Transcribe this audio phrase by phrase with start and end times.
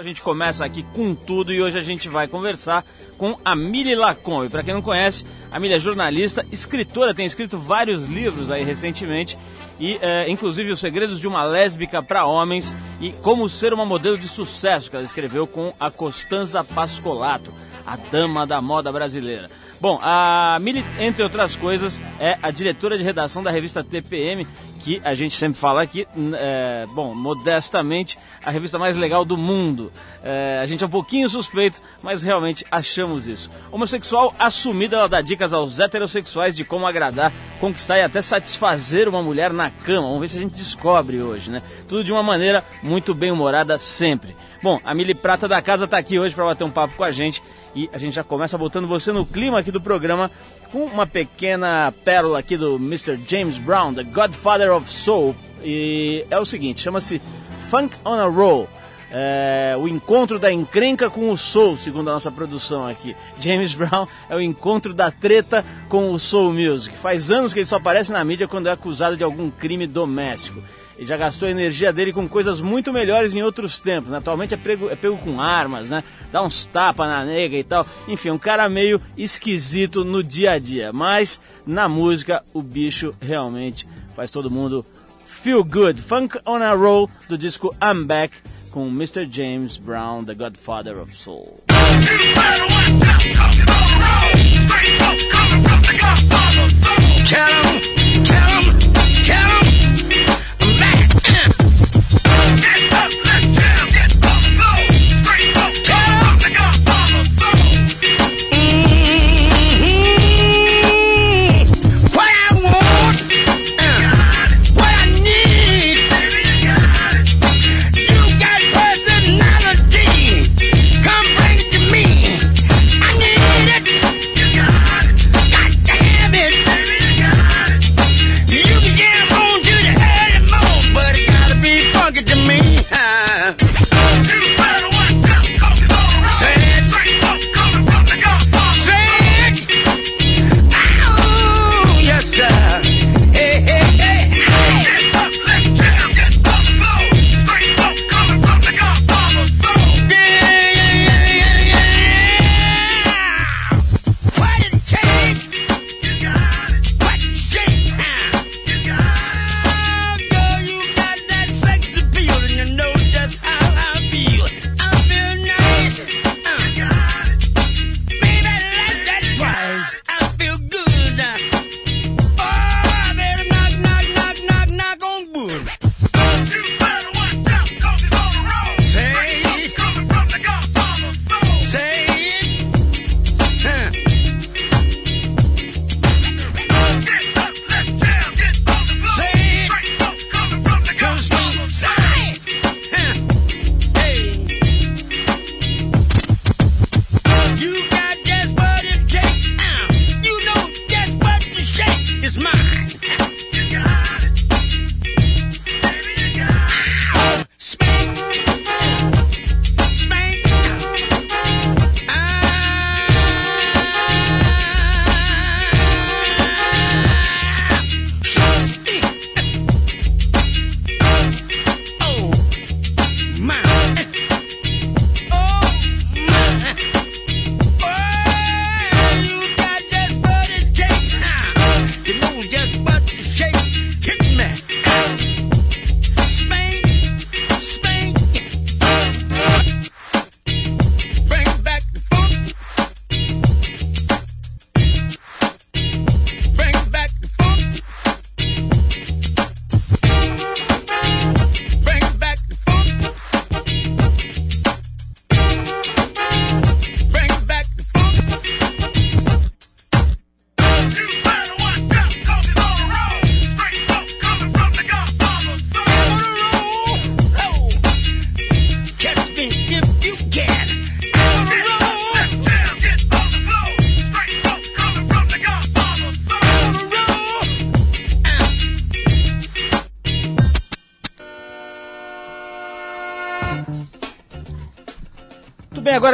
[0.00, 2.86] A gente começa aqui com tudo e hoje a gente vai conversar
[3.18, 4.48] com a Mili Lacombe.
[4.48, 9.36] Para quem não conhece, a Mili é jornalista, escritora, tem escrito vários livros aí recentemente
[9.78, 14.16] e é, inclusive Os Segredos de uma Lésbica para Homens e Como Ser uma Modelo
[14.16, 17.52] de Sucesso, que ela escreveu com a Costanza Pascolato,
[17.86, 19.50] a dama da moda brasileira.
[19.82, 24.46] Bom, a Mili, entre outras coisas, é a diretora de redação da revista TPM,
[24.80, 29.92] que a gente sempre fala aqui, é, bom, modestamente, a revista mais legal do mundo.
[30.24, 33.50] É, a gente é um pouquinho suspeito, mas realmente achamos isso.
[33.70, 39.22] Homossexual assumida, ela dá dicas aos heterossexuais de como agradar, conquistar e até satisfazer uma
[39.22, 40.08] mulher na cama.
[40.08, 41.62] Vamos ver se a gente descobre hoje, né?
[41.88, 44.34] Tudo de uma maneira muito bem humorada sempre.
[44.62, 47.10] Bom, a Mili Prata da casa está aqui hoje para bater um papo com a
[47.10, 47.42] gente
[47.74, 50.30] e a gente já começa botando você no clima aqui do programa
[50.70, 53.18] com uma pequena pérola aqui do Mr.
[53.26, 55.34] James Brown, The Godfather of Soul.
[55.62, 57.20] E é o seguinte, chama-se
[57.68, 58.68] Funk on a Roll.
[59.12, 63.16] É, o encontro da encrenca com o soul, segundo a nossa produção aqui.
[63.40, 66.96] James Brown é o encontro da treta com o soul music.
[66.96, 70.62] Faz anos que ele só aparece na mídia quando é acusado de algum crime doméstico.
[71.00, 74.10] Ele já gastou a energia dele com coisas muito melhores em outros tempos.
[74.10, 74.18] Né?
[74.18, 76.04] Atualmente é pego, é pego com armas, né?
[76.30, 77.86] Dá uns tapas na nega e tal.
[78.06, 80.92] Enfim, um cara meio esquisito no dia a dia.
[80.92, 84.84] Mas na música o bicho realmente faz todo mundo
[85.24, 85.98] feel good.
[85.98, 88.36] Funk on a Roll do disco I'm Back
[88.70, 89.24] com Mr.
[89.24, 91.64] James Brown, The Godfather of Soul.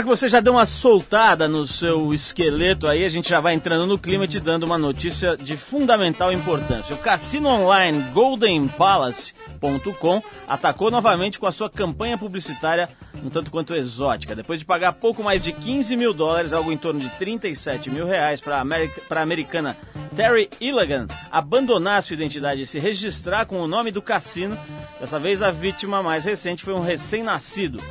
[0.06, 3.88] Que você já deu uma soltada no seu esqueleto aí, a gente já vai entrando
[3.88, 6.94] no clima te dando uma notícia de fundamental importância.
[6.94, 12.88] O cassino online goldenpalace.com atacou novamente com a sua campanha publicitária
[13.20, 14.36] um tanto quanto exótica.
[14.36, 18.06] Depois de pagar pouco mais de 15 mil dólares, algo em torno de 37 mil
[18.06, 19.76] reais, para a americana
[20.14, 24.56] Terry Illigan abandonar sua identidade e se registrar com o nome do cassino,
[25.00, 27.82] dessa vez a vítima mais recente foi um recém-nascido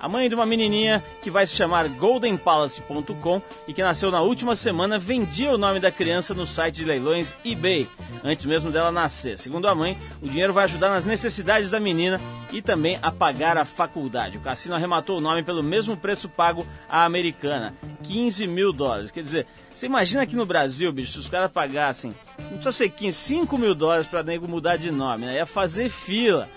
[0.00, 4.54] a mãe de uma menininha que vai se chamar goldenpalace.com e que nasceu na última
[4.54, 7.88] semana vendia o nome da criança no site de leilões eBay,
[8.22, 9.38] antes mesmo dela nascer.
[9.38, 12.20] Segundo a mãe, o dinheiro vai ajudar nas necessidades da menina
[12.52, 14.38] e também a pagar a faculdade.
[14.38, 19.10] O cassino arrematou o nome pelo mesmo preço pago à americana, 15 mil dólares.
[19.10, 22.88] Quer dizer, você imagina aqui no Brasil, bicho, se os caras pagassem, não precisa ser
[22.90, 25.36] 15, 5 mil dólares para nego mudar de nome, né?
[25.36, 26.48] Ia fazer fila.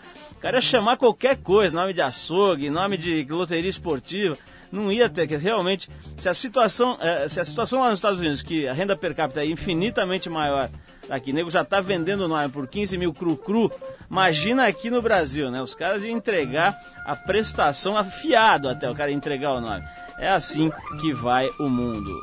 [0.42, 4.38] Cara ia chamar qualquer coisa, nome de açougue, nome de loteria esportiva.
[4.72, 8.20] Não ia ter, que realmente, se a situação, é, se a situação lá nos Estados
[8.20, 10.70] Unidos, que a renda per capita é infinitamente maior
[11.10, 13.70] aqui, nego já está vendendo nome por 15 mil cru-cru,
[14.10, 15.62] imagina aqui no Brasil, né?
[15.62, 19.84] Os caras iam entregar a prestação afiado até o cara entregar o nome.
[20.18, 20.72] É assim
[21.02, 22.18] que vai o mundo.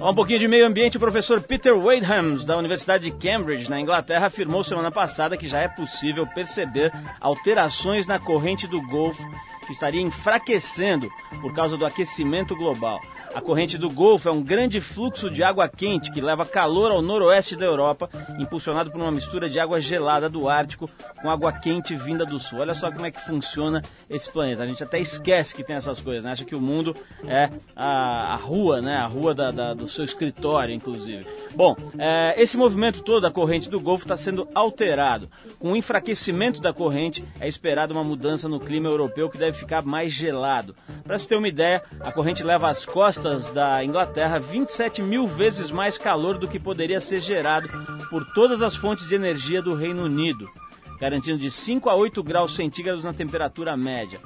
[0.00, 4.28] Um pouquinho de meio ambiente, o professor Peter Wadehams, da Universidade de Cambridge, na Inglaterra,
[4.28, 9.28] afirmou semana passada que já é possível perceber alterações na corrente do Golfo
[9.66, 11.10] que estaria enfraquecendo
[11.42, 13.02] por causa do aquecimento global.
[13.34, 17.02] A corrente do Golfo é um grande fluxo de água quente que leva calor ao
[17.02, 18.08] noroeste da Europa,
[18.38, 20.90] impulsionado por uma mistura de água gelada do Ártico
[21.20, 22.60] com água quente vinda do sul.
[22.60, 24.62] Olha só como é que funciona esse planeta.
[24.62, 26.32] A gente até esquece que tem essas coisas, né?
[26.32, 26.96] Acha que o mundo
[27.26, 28.96] é a, a rua, né?
[28.96, 31.26] A rua da, da, do seu escritório, inclusive.
[31.54, 35.28] Bom, é, esse movimento todo da corrente do Golfo está sendo alterado.
[35.58, 39.82] Com o enfraquecimento da corrente, é esperada uma mudança no clima europeu que deve ficar
[39.82, 40.74] mais gelado.
[41.04, 45.70] Para se ter uma ideia, a corrente leva às costas da Inglaterra 27 mil vezes
[45.70, 47.68] mais calor do que poderia ser gerado
[48.10, 50.48] por todas as fontes de energia do Reino Unido
[51.00, 54.20] garantindo de 5 a 8 graus centígrados na temperatura média.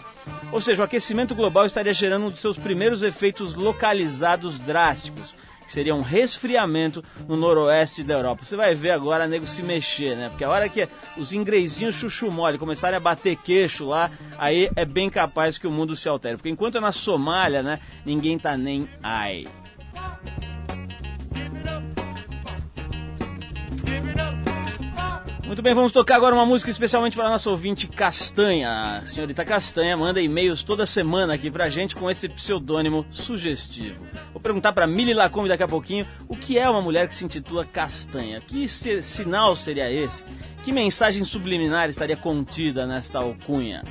[0.51, 5.35] Ou seja, o aquecimento global estaria gerando um dos seus primeiros efeitos localizados drásticos,
[5.73, 8.45] que seria um resfriamento no noroeste da Europa.
[8.45, 10.29] Você vai ver agora nego se mexer, né?
[10.29, 10.87] Porque a hora que
[11.17, 15.71] os ingresinhos chuchu mole começarem a bater queixo lá, aí é bem capaz que o
[15.71, 16.37] mundo se altere.
[16.37, 19.47] Porque enquanto é na Somália, né, ninguém tá nem ai.
[25.53, 28.71] Muito bem, vamos tocar agora uma música especialmente para nossa ouvinte Castanha.
[29.03, 34.03] A senhorita Castanha manda e-mails toda semana aqui pra gente com esse pseudônimo sugestivo.
[34.33, 37.27] Vou perguntar para Mili Lacombe daqui a pouquinho o que é uma mulher que se
[37.27, 38.41] intitula Castanha.
[38.41, 40.25] Que sinal seria esse?
[40.65, 43.85] Que mensagem subliminar estaria contida nesta alcunha?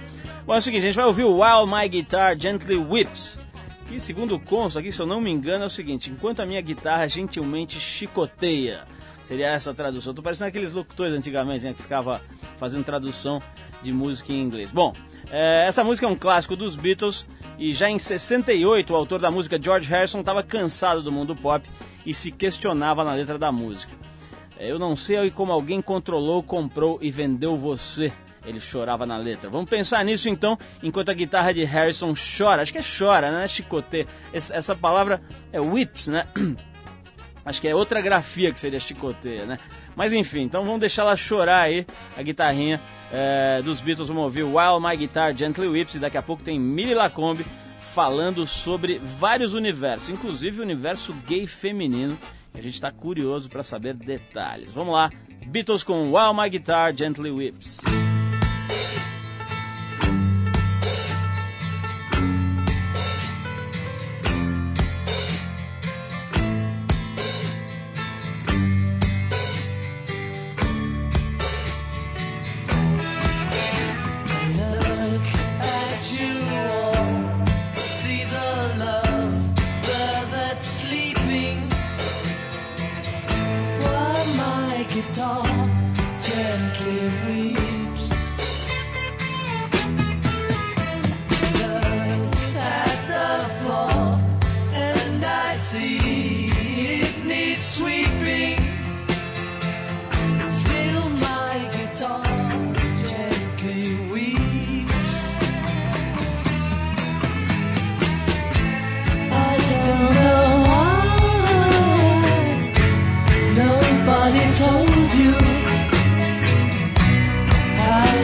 [0.48, 3.38] Bom, é o seguinte, a gente vai ouvir o While My Guitar Gently Whips.
[3.86, 6.46] Que, segundo o consto aqui, se eu não me engano, é o seguinte: enquanto a
[6.46, 8.90] minha guitarra gentilmente chicoteia.
[9.24, 10.14] Seria essa a tradução.
[10.14, 12.22] Tô parecendo aqueles locutores antigamente, né, que ficava
[12.58, 13.42] fazendo tradução
[13.82, 14.72] de música em inglês.
[14.72, 14.94] Bom,
[15.30, 17.26] é, essa música é um clássico dos Beatles
[17.58, 21.68] e já em 68 o autor da música George Harrison estava cansado do mundo pop
[22.06, 23.94] e se questionava na letra da música.
[24.58, 28.12] É, eu não sei como alguém controlou, comprou e vendeu você.
[28.44, 29.50] Ele chorava na letra.
[29.50, 32.64] Vamos pensar nisso então, enquanto a guitarra de Harrison chora.
[32.64, 33.48] Acho que é chora, né?
[33.48, 34.08] Chicote.
[34.34, 35.22] Essa palavra
[35.52, 36.26] é whips, né?
[37.46, 39.60] Acho que é outra grafia que seria chicoteia, né?
[39.96, 41.86] Mas enfim, então vamos deixar ela chorar aí,
[42.18, 42.80] a guitarrinha
[43.12, 44.08] é, dos Beatles.
[44.08, 47.46] Vamos ouvir While My Guitar Gently Whips e daqui a pouco tem Millie Lacombe
[47.94, 52.18] falando sobre vários universos, inclusive o universo gay feminino.
[52.54, 54.72] E a gente está curioso para saber detalhes.
[54.74, 55.10] Vamos lá,
[55.48, 57.80] Beatles com While My Guitar Gently Whips.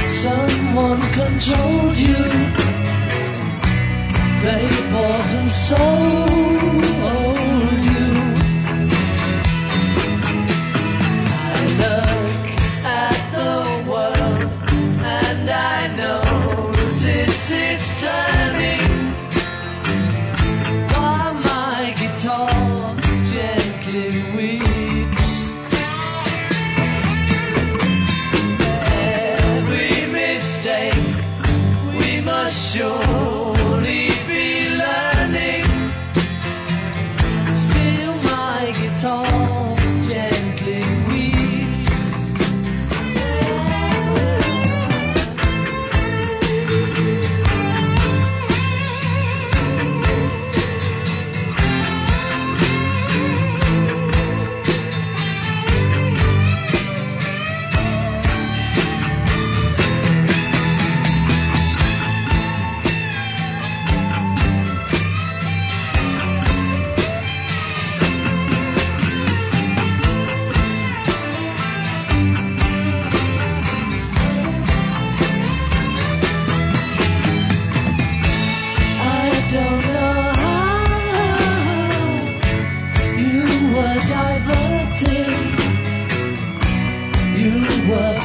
[0.07, 2.23] someone controlled you.
[4.45, 6.86] They bought and sold.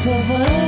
[0.06, 0.61] of us.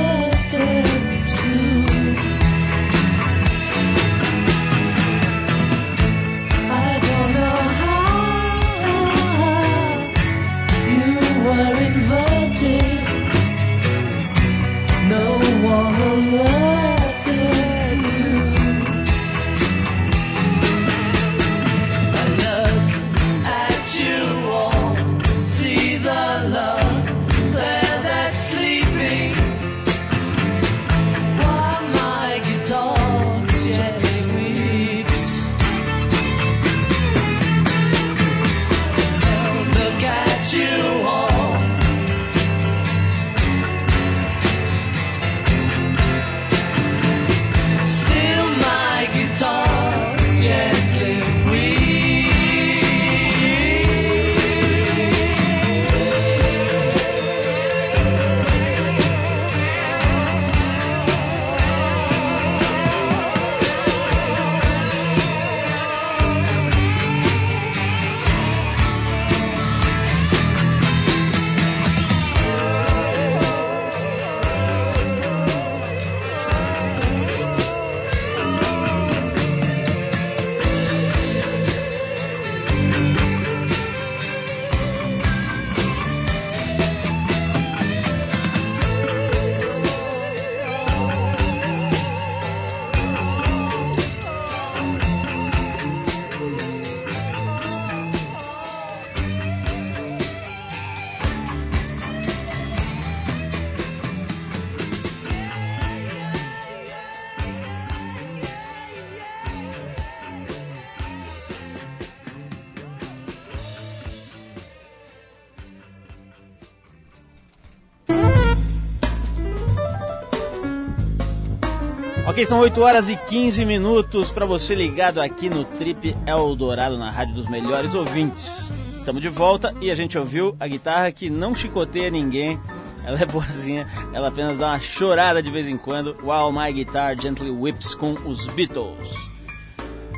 [122.35, 127.09] Ok, são 8 horas e 15 minutos para você ligado aqui no Trip Eldorado, na
[127.09, 128.69] Rádio dos Melhores Ouvintes.
[128.97, 132.59] Estamos de volta e a gente ouviu a guitarra que não chicoteia ninguém.
[133.05, 136.17] Ela é boazinha, ela apenas dá uma chorada de vez em quando.
[136.23, 139.15] While My Guitar Gently Whips com os Beatles.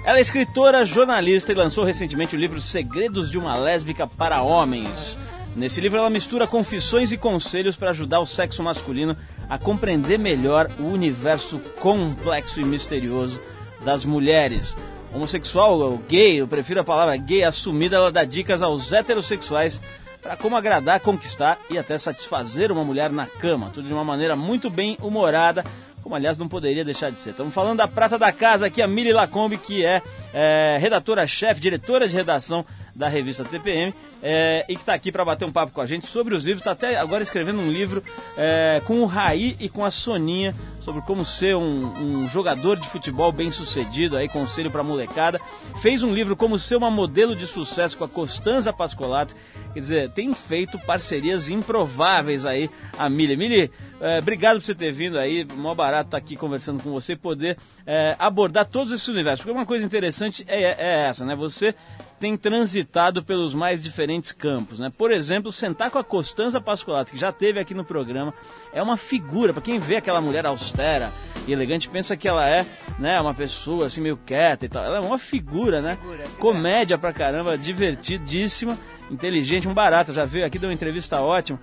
[0.03, 5.19] Ela é escritora, jornalista e lançou recentemente o livro Segredos de uma Lésbica para Homens.
[5.57, 9.17] Nesse livro ela mistura confissões e conselhos para ajudar o sexo masculino
[9.49, 13.41] a compreender melhor o universo complexo e misterioso
[13.83, 14.77] das mulheres.
[15.11, 19.81] Homossexual ou gay, eu prefiro a palavra gay assumida, ela dá dicas aos heterossexuais
[20.21, 23.71] para como agradar, conquistar e até satisfazer uma mulher na cama.
[23.73, 25.63] Tudo de uma maneira muito bem humorada,
[26.03, 27.31] como aliás não poderia deixar de ser.
[27.31, 30.03] Estamos falando da prata da casa aqui, a Mili Lacombe, que é,
[30.35, 32.63] é redatora-chefe, diretora de redação
[32.97, 36.07] da revista TPM é, e que está aqui para bater um papo com a gente
[36.07, 36.61] sobre os livros.
[36.61, 38.03] Está até agora escrevendo um livro
[38.35, 42.87] é, com o Raí e com a Soninha sobre como ser um, um jogador de
[42.87, 45.39] futebol bem sucedido, aí conselho para molecada.
[45.81, 49.35] Fez um livro como ser uma modelo de sucesso com a Costanza Pascolato.
[49.73, 53.35] Quer dizer, tem feito parcerias improváveis aí a Mili.
[53.37, 56.89] Mili, é, obrigado por você ter vindo aí, mó barato estar tá aqui conversando com
[56.89, 59.41] você e poder é, abordar todos esses universos.
[59.41, 61.35] Porque uma coisa interessante é, é essa, né?
[61.35, 61.75] Você
[62.19, 64.91] tem transitado pelos mais diferentes campos, né?
[64.97, 68.33] Por exemplo, sentar com a Costanza Pascolato, que já teve aqui no programa,
[68.73, 71.11] é uma figura, para quem vê aquela mulher austera
[71.47, 72.65] e elegante, pensa que ela é,
[72.99, 74.83] né, uma pessoa assim meio quieta e tal.
[74.83, 75.95] Ela é uma figura, né?
[75.95, 76.37] Figura, figura.
[76.39, 78.77] Comédia pra caramba, divertidíssima,
[79.09, 81.59] inteligente, um barato, já veio aqui, deu uma entrevista ótima.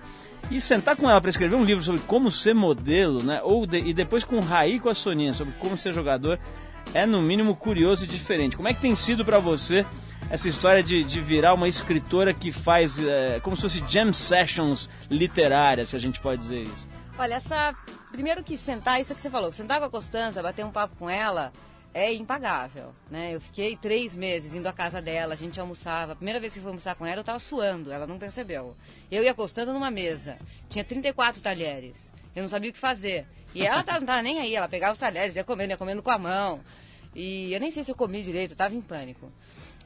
[0.49, 3.41] E sentar com ela para escrever um livro sobre como ser modelo, né?
[3.43, 6.39] Ou de- e depois com o Raí com a Soninha sobre como ser jogador,
[6.93, 8.55] é no mínimo curioso e diferente.
[8.55, 9.85] Como é que tem sido para você
[10.29, 14.89] essa história de, de virar uma escritora que faz é, como se fosse jam sessions
[15.09, 16.87] literárias, se a gente pode dizer isso?
[17.17, 17.75] Olha, essa.
[18.11, 21.09] Primeiro que sentar, isso que você falou, sentar com a Constança, bater um papo com
[21.09, 21.51] ela,
[21.93, 23.35] é impagável, né?
[23.35, 26.13] Eu fiquei três meses indo à casa dela, a gente almoçava.
[26.13, 28.75] A primeira vez que eu fui almoçar com ela, eu tava suando, ela não percebeu.
[29.11, 30.37] Eu e a Constança numa mesa,
[30.69, 32.11] tinha 34 talheres.
[32.33, 33.25] Eu não sabia o que fazer.
[33.53, 36.03] E ela tava, não tava nem aí, ela pegava os talheres, ia comendo, ia comendo
[36.03, 36.61] com a mão.
[37.15, 39.31] E eu nem sei se eu comi direito, eu tava em pânico.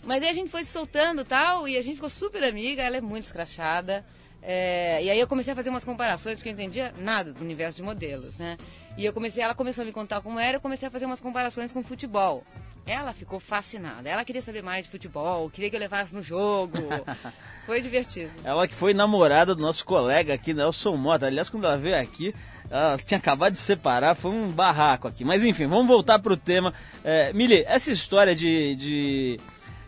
[0.03, 2.97] Mas aí a gente foi se soltando tal, e a gente ficou super amiga, ela
[2.97, 4.05] é muito escrachada.
[4.41, 7.77] É, e aí eu comecei a fazer umas comparações, porque eu entendia nada do universo
[7.77, 8.57] de modelos, né?
[8.97, 11.21] E eu comecei, ela começou a me contar como era, eu comecei a fazer umas
[11.21, 12.43] comparações com futebol.
[12.85, 14.09] Ela ficou fascinada.
[14.09, 16.77] Ela queria saber mais de futebol, queria que eu levasse no jogo.
[17.65, 18.31] Foi divertido.
[18.43, 21.27] Ela que foi namorada do nosso colega aqui, Nelson Mota.
[21.27, 22.33] Aliás, quando ela veio aqui,
[22.67, 25.23] ela tinha acabado de separar, foi um barraco aqui.
[25.23, 26.73] Mas enfim, vamos voltar pro tema.
[27.03, 29.39] É, Mili, essa história de, de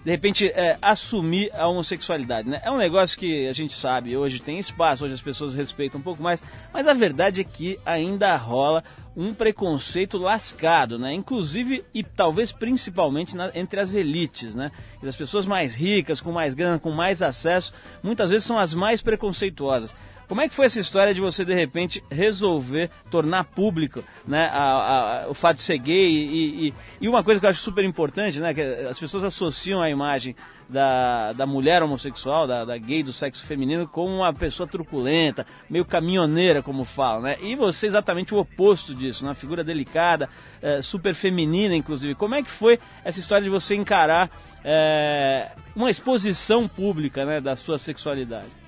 [0.03, 2.60] de repente é, assumir a homossexualidade, né?
[2.63, 6.03] É um negócio que a gente sabe, hoje tem espaço, hoje as pessoas respeitam um
[6.03, 6.43] pouco mais,
[6.74, 8.84] mas a verdade é que ainda rola
[9.15, 11.13] um preconceito lascado, né?
[11.13, 14.72] Inclusive e talvez principalmente na- entre as elites, né?
[15.03, 18.74] E as pessoas mais ricas, com mais grana, com mais acesso, muitas vezes são as
[18.74, 19.93] mais preconceituosas.
[20.31, 25.23] Como é que foi essa história de você, de repente, resolver tornar público né, a-
[25.25, 26.07] a- o fato de ser gay?
[26.09, 29.81] E, e- e uma coisa que eu acho super importante, né, que as pessoas associam
[29.81, 30.33] a imagem
[30.69, 35.83] da, da mulher homossexual, da, da gay do sexo feminino, como uma pessoa truculenta, meio
[35.83, 37.23] caminhoneira, como falam.
[37.23, 37.35] Né?
[37.41, 40.29] E você é exatamente o oposto disso, uma figura delicada,
[40.61, 42.15] eh, super feminina, inclusive.
[42.15, 44.31] Como é que foi essa história de você encarar
[44.63, 48.60] eh, uma exposição pública né, da sua sexualidade?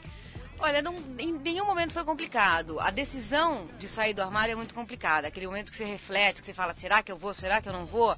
[0.63, 2.79] Olha, não- em nenhum momento foi complicado.
[2.79, 5.27] A decisão de sair do armário é muito complicada.
[5.27, 7.73] Aquele momento que você reflete, que você fala, será que eu vou, será que eu
[7.73, 8.15] não vou?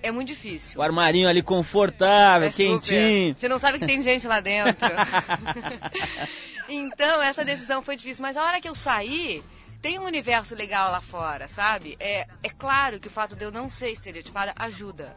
[0.00, 0.78] É muito difícil.
[0.78, 2.64] O armarinho ali confortável, É super.
[2.80, 3.34] quentinho.
[3.36, 4.86] Você não sabe que tem gente lá dentro.
[6.68, 8.22] então, essa decisão foi difícil.
[8.22, 9.42] Mas a hora que eu saí,
[9.82, 11.96] tem um universo legal lá fora, sabe?
[11.98, 15.12] É, é claro que o fato de eu não ser estereotipada ajuda.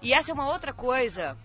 [0.00, 1.36] E essa é uma outra coisa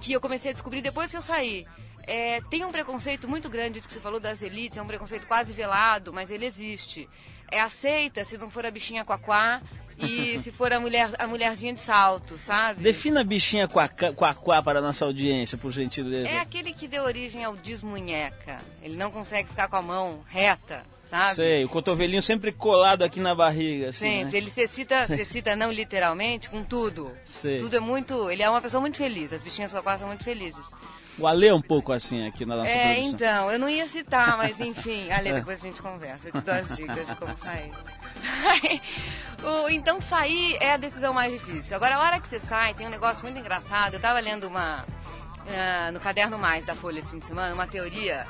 [0.00, 1.66] que eu comecei a descobrir depois que eu saí.
[2.06, 5.52] É, tem um preconceito muito grande, que você falou das elites, é um preconceito quase
[5.52, 7.08] velado, mas ele existe.
[7.50, 9.60] É aceita se não for a bichinha quaquá
[9.98, 12.82] e se for a, mulher, a mulherzinha de salto, sabe?
[12.82, 16.28] Defina a bichinha quaquá, quaquá para a nossa audiência, por gentileza.
[16.28, 18.60] É aquele que deu origem ao desmunheca.
[18.82, 21.36] Ele não consegue ficar com a mão reta, sabe?
[21.36, 23.90] Sei, o cotovelinho sempre colado aqui na barriga.
[23.90, 24.32] Assim, Sempre.
[24.32, 24.38] né?
[24.38, 27.12] Ele se cita, se cita não literalmente, com tudo.
[27.24, 27.58] Sei.
[27.58, 28.30] Tudo é muito.
[28.30, 29.32] Ele é uma pessoa muito feliz.
[29.32, 30.64] As bichinhas quaquá são muito felizes.
[31.18, 33.10] O Ale é um pouco assim aqui na nossa É, produção.
[33.14, 35.10] então, eu não ia citar, mas enfim.
[35.12, 36.28] Ale, depois a gente conversa.
[36.28, 37.70] Eu te dou as dicas de como sair.
[39.42, 41.74] O- então, sair é a decisão mais difícil.
[41.76, 43.94] Agora, a hora que você sai, tem um negócio muito engraçado.
[43.94, 44.86] Eu tava lendo uma.
[45.48, 48.26] ah, no Caderno Mais da Folha esse fim de semana, uma teoria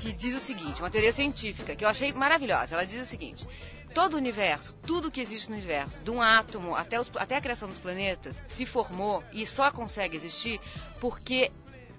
[0.00, 2.74] que diz o seguinte: uma teoria científica, que eu achei maravilhosa.
[2.74, 3.46] Ela diz o seguinte.
[3.92, 7.40] Todo o universo, tudo que existe no universo, de um átomo até, os- até a
[7.42, 10.58] criação dos planetas, se formou e só consegue existir
[10.98, 11.50] porque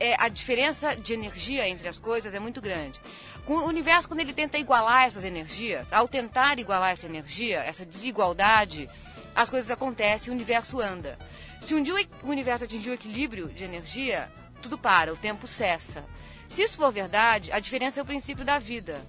[0.03, 2.99] é, a diferença de energia entre as coisas é muito grande.
[3.47, 8.89] O universo, quando ele tenta igualar essas energias, ao tentar igualar essa energia, essa desigualdade,
[9.33, 11.17] as coisas acontecem o universo anda.
[11.61, 14.29] Se um dia o o universo atingir o equilíbrio de energia,
[14.61, 16.03] tudo para, o tempo cessa.
[16.49, 19.01] Se isso for verdade, a diferença é o princípio da vida.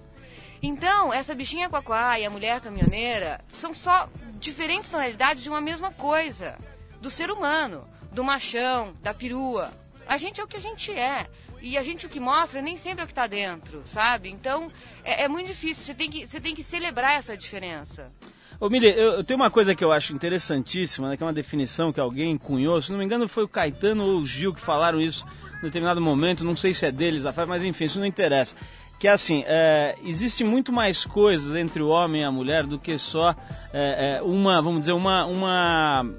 [0.63, 5.91] Então, essa bichinha quaquá e a mulher caminhoneira são só diferentes tonalidades de uma mesma
[5.91, 6.57] coisa.
[7.01, 9.73] Do ser humano, do machão, da perua.
[10.07, 11.27] A gente é o que a gente é.
[11.61, 14.29] E a gente o que mostra nem sempre é o que está dentro, sabe?
[14.29, 14.71] Então,
[15.03, 15.83] é, é muito difícil.
[15.83, 18.11] Você tem, que, você tem que celebrar essa diferença.
[18.59, 21.33] Ô, Mili, eu, eu tenho uma coisa que eu acho interessantíssima, né, que é uma
[21.33, 24.61] definição que alguém cunhou, se não me engano foi o Caetano ou o Gil que
[24.61, 25.25] falaram isso
[25.59, 28.55] em determinado momento, não sei se é deles a mas enfim, isso não interessa.
[28.97, 32.79] Que é assim, é, existe muito mais coisas entre o homem e a mulher do
[32.79, 33.35] que só
[33.73, 36.09] é, é, uma, vamos dizer, uma, uma,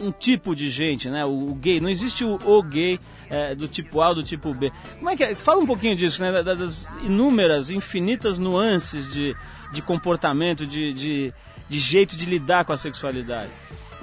[0.00, 1.24] um tipo de gente, né?
[1.24, 2.98] O, o gay, não existe o, o gay
[3.30, 4.72] é, do tipo A ou do tipo B.
[4.98, 5.34] Como é que é?
[5.34, 6.30] Fala um pouquinho disso, né?
[6.42, 9.34] da- Das inúmeras, infinitas nuances de,
[9.72, 11.34] de comportamento, de, de,
[11.68, 13.50] de jeito de lidar com a sexualidade.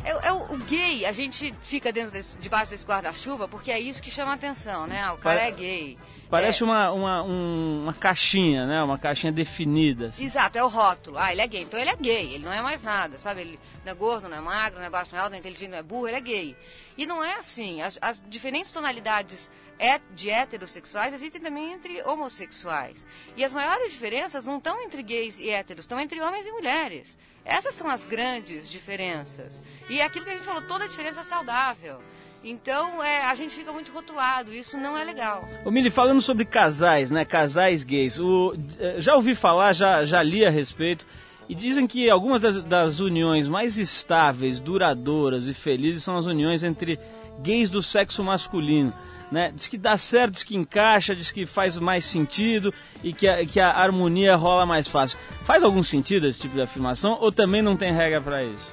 [0.04, 4.02] É, é o, gay, a gente fica dentro desse, debaixo desse guarda-chuva porque é isso
[4.02, 5.12] que chama a atenção, né?
[5.12, 5.98] O cara Pare- é gay.
[6.28, 8.82] Parece É, uma, uma, um- uma caixinha, né?
[8.82, 10.08] Uma caixinha definida.
[10.08, 10.24] assim.
[10.24, 11.18] Exato, é o rótulo.
[11.20, 11.62] Ah, ele é gay.
[11.62, 13.42] Então ele é gay, ele não é mais nada, sabe?
[13.42, 15.40] Ele não é gordo, não é magro, não é baixo, não é alto, não é
[15.40, 16.58] inteligente, não é burro, ele é gay.
[16.98, 17.82] E não é assim.
[17.82, 23.06] As, as diferentes tonalidades é- de heterossexuais existem também entre homossexuais.
[23.36, 27.18] E as maiores diferenças não estão entre gays e héteros, estão entre homens e mulheres.
[27.44, 29.64] Essas são as grandes diferenças.
[29.90, 32.00] E é aquilo que a gente falou, toda diferença é saudável.
[32.44, 35.48] Então, é, a gente fica muito rotulado, isso não é legal.
[35.64, 37.24] Ô Mili, falando sobre casais, né?
[37.24, 38.20] Casais gays.
[38.20, 41.06] O, eh, já ouvi falar, já, já li a respeito.
[41.52, 46.64] E dizem que algumas das, das uniões mais estáveis, duradouras e felizes são as uniões
[46.64, 46.98] entre
[47.40, 48.94] gays do sexo masculino.
[49.30, 49.52] Né?
[49.54, 53.46] Diz que dá certo, diz que encaixa, diz que faz mais sentido e que a,
[53.46, 55.20] que a harmonia rola mais fácil.
[55.44, 58.72] Faz algum sentido esse tipo de afirmação ou também não tem regra para isso?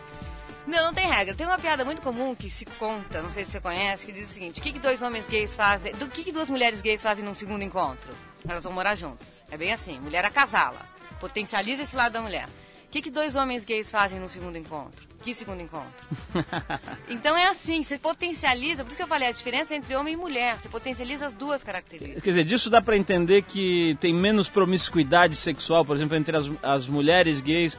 [0.64, 1.34] Não, não tem regra.
[1.34, 4.30] Tem uma piada muito comum que se conta, não sei se você conhece, que diz
[4.30, 5.92] o seguinte: o que, que dois homens gays fazem.
[5.94, 8.14] Do que, que duas mulheres gays fazem num segundo encontro?
[8.48, 9.44] Elas vão morar juntas.
[9.50, 10.78] É bem assim: mulher acasala,
[11.18, 12.46] potencializa esse lado da mulher.
[12.88, 15.06] O que, que dois homens gays fazem no segundo encontro?
[15.22, 16.08] Que segundo encontro?
[17.08, 20.16] Então é assim, você potencializa, por isso que eu falei a diferença entre homem e
[20.16, 22.22] mulher, você potencializa as duas características.
[22.22, 26.50] Quer dizer, disso dá para entender que tem menos promiscuidade sexual, por exemplo, entre as,
[26.62, 27.78] as mulheres gays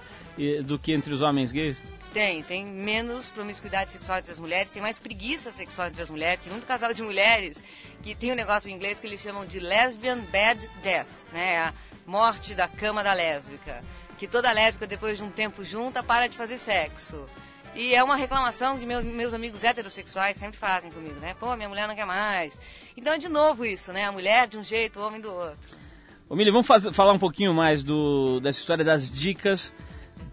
[0.64, 1.78] do que entre os homens gays?
[2.14, 6.40] Tem, tem menos promiscuidade sexual entre as mulheres, tem mais preguiça sexual entre as mulheres.
[6.42, 7.64] Tem muito casal de mulheres
[8.02, 11.60] que tem um negócio em inglês que eles chamam de lesbian bad death, né?
[11.60, 11.74] A
[12.06, 13.82] morte da cama da lésbica.
[14.20, 17.26] Que toda lésbica, depois de um tempo junta, para de fazer sexo.
[17.74, 21.36] E é uma reclamação que meus, meus amigos heterossexuais sempre fazem comigo, né?
[21.40, 22.54] Pô, minha mulher não quer mais.
[22.98, 24.06] Então de novo isso, né?
[24.06, 25.78] A mulher de um jeito, o homem do outro.
[26.28, 29.74] Ô Mili, vamos faz- falar um pouquinho mais do, dessa história das dicas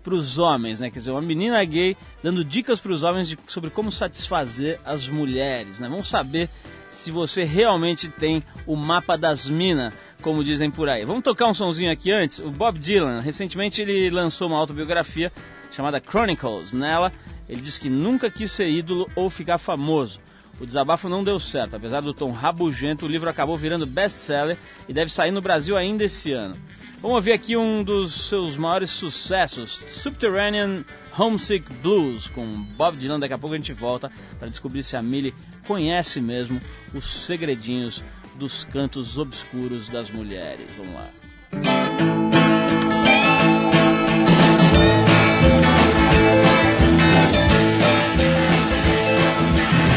[0.03, 0.90] para os homens, né?
[0.90, 5.07] Quer dizer, uma menina gay dando dicas para os homens de- sobre como satisfazer as
[5.09, 5.88] mulheres, né?
[5.88, 6.49] Vamos saber
[6.90, 9.92] se você realmente tem o mapa das minas,
[10.27, 11.05] como dizem por aí.
[11.05, 12.41] Vamos tocar um sonzinho aqui antes.
[12.41, 15.33] O Bob Dylan, recentemente ele lançou uma autobiografia
[15.71, 16.73] chamada Chronicles.
[16.73, 17.12] Nela,
[17.49, 20.19] ele diz que nunca quis ser ídolo ou ficar famoso.
[20.61, 24.59] O desabafo não deu certo, apesar do tom rabugento, o livro acabou virando best-seller
[24.89, 26.57] e deve sair no Brasil ainda esse ano.
[27.01, 30.85] Vamos ouvir aqui um dos seus maiores sucessos, Subterranean
[31.17, 32.45] Homesick Blues, com
[32.77, 33.21] Bob Dylan.
[33.21, 34.11] Daqui a pouco a gente volta
[34.41, 35.33] para descobrir se a Millie
[35.69, 36.61] conhece mesmo
[36.93, 38.03] os segredinhos
[38.37, 40.66] dos cantos obscuros das mulheres.
[40.77, 41.11] Vamos lá.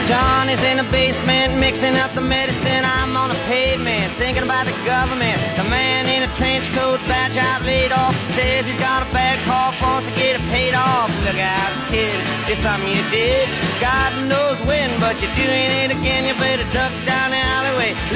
[0.08, 2.84] John is in the basement mixing up the medicine.
[2.84, 5.38] I'm on the pavement thinking about the government.
[5.58, 9.38] The man in a trench coat, badge out laid off, says he's got a bad
[9.46, 11.10] cough, wants to get it paid off.
[11.26, 13.48] Look out, kid, it's something you did.
[13.80, 16.26] God knows when, but you're doing it again.
[16.26, 17.49] You better duck down the alleyway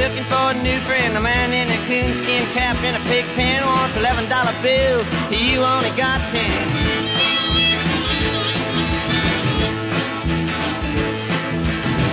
[0.04, 1.16] looking for a new friend.
[1.16, 5.08] A man in a coonskin cap and a pig pen wants eleven dollar bills.
[5.32, 6.94] You only got ten.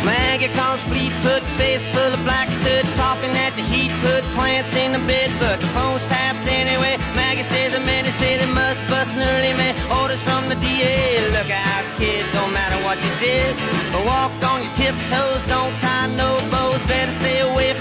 [0.04, 4.92] Maggie calls Fleetfoot, face full of black soot, talking at the heat, put plants in
[4.92, 6.96] the bed, but the phone's tapped anyway.
[7.14, 9.74] Maggie says the men say they must bust an early man.
[10.00, 13.54] Orders from the DA, look out, kid, don't matter what you did.
[13.92, 16.80] But walk on your tiptoes, don't tie no bows.
[16.88, 17.74] Better stay away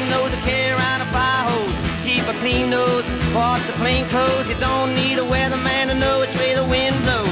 [2.40, 4.50] clean nose, wash the plain clothes.
[4.50, 7.28] You don't need a weatherman to know which way the wind blows.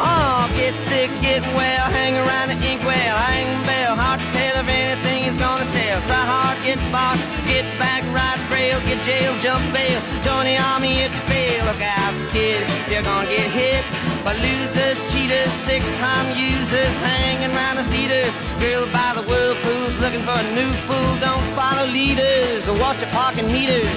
[0.00, 4.68] Oh, get sick, get well, hang around the inkwell, hang bell, hard to tell if
[4.68, 6.00] anything is gonna sell.
[6.06, 11.02] Try hard, get bought, get back, ride rail, get jail, jump bail, join the army
[11.02, 11.64] if you fail.
[11.66, 17.84] Look out, kid, you're gonna get hit by losers, cheaters, six-time users, hanging around the
[17.84, 18.32] theaters.
[18.60, 21.16] Girl by the whirlpools, looking for a new fool.
[21.20, 23.88] Don't follow leaders or watch your parking meters.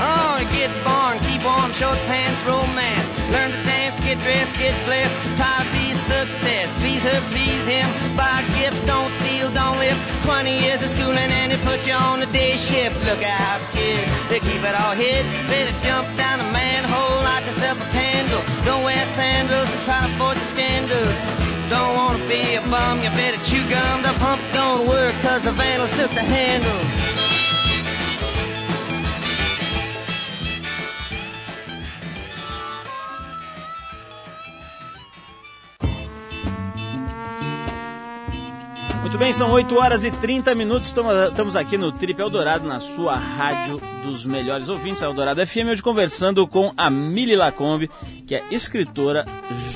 [0.00, 3.08] Oh, get born, keep warm, short pants, romance.
[3.30, 3.83] Learn to dance,
[4.14, 5.14] get dressed, get blessed.
[5.72, 6.68] Be success.
[6.80, 7.88] Please her, please him.
[8.16, 9.98] Buy gifts, don't steal, don't live.
[10.22, 12.96] 20 years of schooling and they put you on the day shift.
[13.06, 15.24] Look out, kid, they keep it all hid.
[15.48, 18.42] Better jump down a manhole, light yourself a candle.
[18.64, 21.14] Don't wear sandals and try to forge the scandals.
[21.70, 24.02] Don't wanna be a bum, you better chew gum.
[24.02, 27.03] The pump don't work cause the vandals took the handle.
[39.24, 40.90] Bem, são 8 horas e 30 minutos.
[40.90, 46.46] Estamos, aqui no Trip Eldorado, na sua rádio dos melhores ouvintes, Eldorado FM, hoje conversando
[46.46, 47.88] com a Mili Lacombe,
[48.28, 49.24] que é escritora,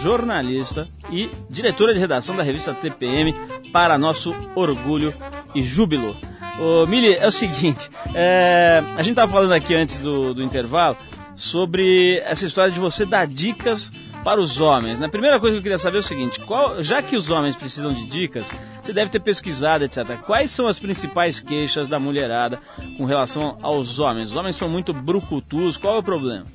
[0.02, 3.34] jornalista e diretora de redação da revista TPM,
[3.72, 5.14] para nosso orgulho
[5.54, 6.14] e júbilo.
[6.60, 10.94] Ô, Mili, é o seguinte, é, a gente estava falando aqui antes do, do intervalo
[11.34, 13.90] sobre essa história de você dar dicas
[14.22, 14.98] para os homens.
[14.98, 17.56] Na primeira coisa que eu queria saber é o seguinte: qual, já que os homens
[17.56, 18.46] precisam de dicas,
[18.88, 20.16] você deve ter pesquisado, etc.
[20.24, 22.58] Quais são as principais queixas da mulherada
[22.96, 24.30] com relação aos homens?
[24.30, 26.46] Os homens são muito brucutus, qual é o problema?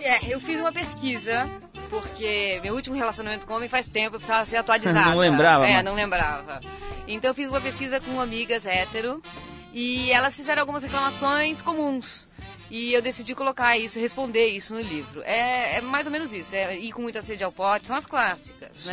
[0.00, 1.46] É, eu fiz uma pesquisa,
[1.90, 5.10] porque meu último relacionamento com homem faz tempo, eu precisava ser atualizada.
[5.10, 6.60] Não lembrava, É, mas- não lembrava.
[7.06, 9.22] Então eu fiz uma pesquisa com amigas hétero
[9.70, 12.26] e elas fizeram algumas reclamações comuns.
[12.70, 15.20] E eu decidi colocar isso, responder isso no livro.
[15.24, 18.06] É, é mais ou menos isso, é ir com muita sede ao pote, são as
[18.06, 18.92] clássicas, né?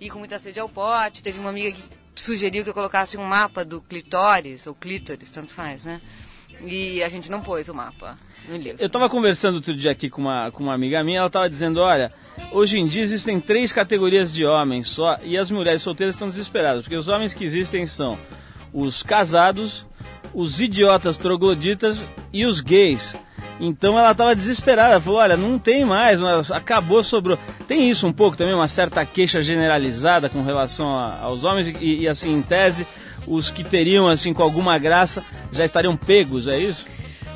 [0.00, 1.82] Ir com muita sede ao pote, teve uma amiga que
[2.14, 6.00] sugeriu que eu colocasse um mapa do clitóris, ou clítoris, tanto faz, né?
[6.62, 8.16] E a gente não pôs o mapa.
[8.78, 11.80] Eu estava conversando outro dia aqui com uma, com uma amiga minha, ela estava dizendo,
[11.80, 12.12] olha,
[12.52, 16.82] hoje em dia existem três categorias de homens só e as mulheres solteiras estão desesperadas,
[16.82, 18.18] porque os homens que existem são
[18.72, 19.86] os casados,
[20.34, 23.14] os idiotas trogloditas e os gays.
[23.60, 26.20] Então ela estava desesperada, falou, olha, não tem mais,
[26.50, 27.38] acabou, sobrou.
[27.68, 32.00] Tem isso um pouco também, uma certa queixa generalizada com relação a- aos homens e,
[32.00, 32.84] e, assim, em tese,
[33.26, 36.84] os que teriam, assim, com alguma graça, já estariam pegos, é isso?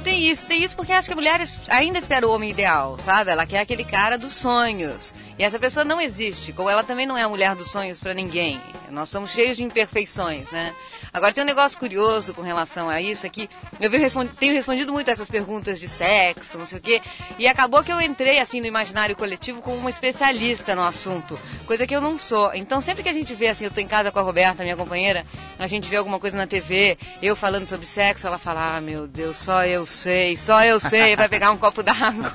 [0.03, 3.31] Tem isso, tem isso porque acho que a mulher ainda espera o homem ideal, sabe?
[3.31, 5.13] Ela quer aquele cara dos sonhos.
[5.39, 8.13] E essa pessoa não existe, como ela também não é a mulher dos sonhos pra
[8.13, 8.61] ninguém.
[8.91, 10.75] Nós somos cheios de imperfeições, né?
[11.13, 13.49] Agora tem um negócio curioso com relação a isso aqui.
[13.79, 17.01] Eu venho respon- tenho respondido muito a essas perguntas de sexo, não sei o quê,
[17.39, 21.87] e acabou que eu entrei assim no imaginário coletivo como uma especialista no assunto, coisa
[21.87, 22.53] que eu não sou.
[22.55, 24.77] Então sempre que a gente vê assim, eu tô em casa com a Roberta, minha
[24.77, 25.25] companheira,
[25.57, 29.07] a gente vê alguma coisa na TV, eu falando sobre sexo, ela fala: "Ah, meu
[29.07, 32.33] Deus, só eu sei, só eu sei", vai pegar um copo d'água.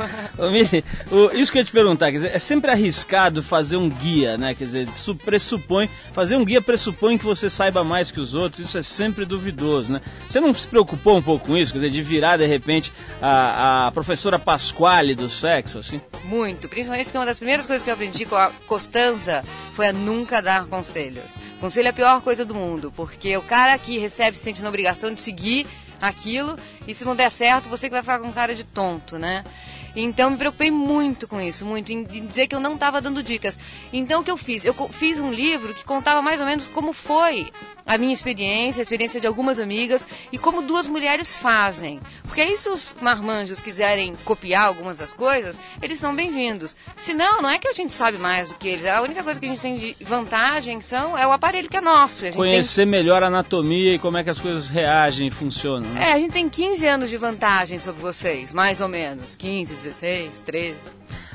[1.34, 2.93] Isso que eu ia te perguntar, quer dizer, é sempre arriscado
[3.42, 4.54] fazer um guia, né?
[4.54, 4.88] Quer dizer,
[5.24, 9.26] pressupõe, fazer um guia pressupõe que você saiba mais que os outros, isso é sempre
[9.26, 10.02] duvidoso, né?
[10.28, 13.88] Você não se preocupou um pouco com isso, quer dizer, de virar de repente a,
[13.88, 16.02] a professora Pasquale do sexo, assim?
[16.24, 19.94] Muito, principalmente porque uma das primeiras coisas que eu aprendi com a Costanza foi a
[19.94, 21.38] nunca dar conselhos.
[21.60, 24.70] Conselho é a pior coisa do mundo, porque o cara que recebe se sente na
[24.70, 25.68] obrigação de seguir
[26.02, 29.44] aquilo e se não der certo, você que vai ficar com cara de tonto, né?
[29.96, 33.60] Então me preocupei muito com isso, muito, em dizer que eu não estava dando dicas.
[33.92, 34.66] Então o que eu fiz?
[34.66, 37.52] Eu fiz um livro que contava mais ou menos como foi
[37.86, 42.00] a minha experiência, a experiência de algumas amigas e como duas mulheres fazem.
[42.24, 46.76] Porque aí se os marmanjos quiserem copiar algumas das coisas, eles são bem-vindos.
[47.00, 48.86] Se não, não é que a gente sabe mais do que eles.
[48.86, 51.82] A única coisa que a gente tem de vantagem são, é o aparelho que é
[51.82, 52.22] nosso.
[52.26, 55.90] Gente tem Conhecer melhor a anatomia e como é que as coisas reagem e funcionam,
[55.90, 56.10] né?
[56.10, 59.36] é, a gente tem 15 anos de vantagem sobre vocês, mais ou menos.
[59.36, 60.78] 15, 16, 13.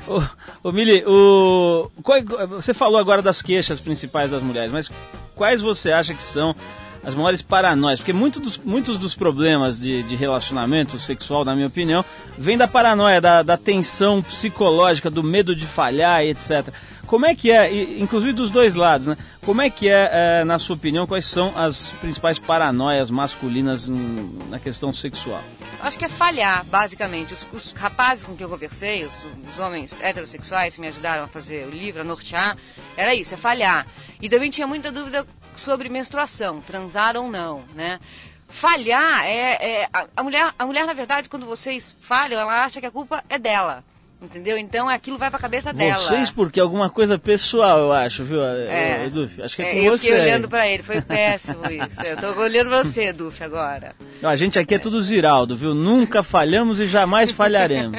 [0.07, 0.21] Ô,
[0.67, 4.89] ô Mili, o, qual- você falou agora das queixas principais das mulheres, mas
[5.35, 6.55] quais você acha que são
[7.03, 7.99] as maiores paranoias?
[7.99, 12.03] Porque muito dos- muitos dos problemas de, de relacionamento sexual, na minha opinião,
[12.37, 16.69] vem da paranoia, da, da tensão psicológica, do medo de falhar e etc.
[17.05, 19.17] Como é que é, inclusive dos dois lados, né?
[19.43, 20.09] Como é que é,
[20.41, 25.41] é, na sua opinião, quais são as principais paranoias masculinas na questão sexual?
[25.81, 27.33] Acho que é falhar, basicamente.
[27.33, 31.27] Os, os rapazes com quem eu conversei, os, os homens heterossexuais que me ajudaram a
[31.27, 32.55] fazer o livro, a nortear,
[32.95, 33.87] era isso, é falhar.
[34.21, 35.25] E também tinha muita dúvida
[35.59, 37.99] sobre menstruação, transar ou não, né?
[38.47, 39.81] Falhar é.
[39.83, 42.91] é- a, a mulher, a mulher, na verdade, quando vocês falham, ela acha que a
[42.91, 43.83] culpa é dela.
[44.21, 44.57] Entendeu?
[44.57, 45.95] Então aquilo vai pra cabeça dela.
[45.97, 49.05] Vocês, porque é alguma coisa pessoal, eu acho, viu, É.
[49.05, 49.41] Eduf?
[49.41, 50.07] Acho que é, É, com eu você.
[50.07, 50.27] fiquei aí.
[50.27, 52.01] olhando pra ele, foi péssimo isso.
[52.01, 53.95] Eu tô olhando pra você, Duf, agora.
[54.21, 55.73] Não, a gente aqui é tudo Ziraldo, viu?
[55.73, 57.97] Nunca falhamos e jamais falharemos.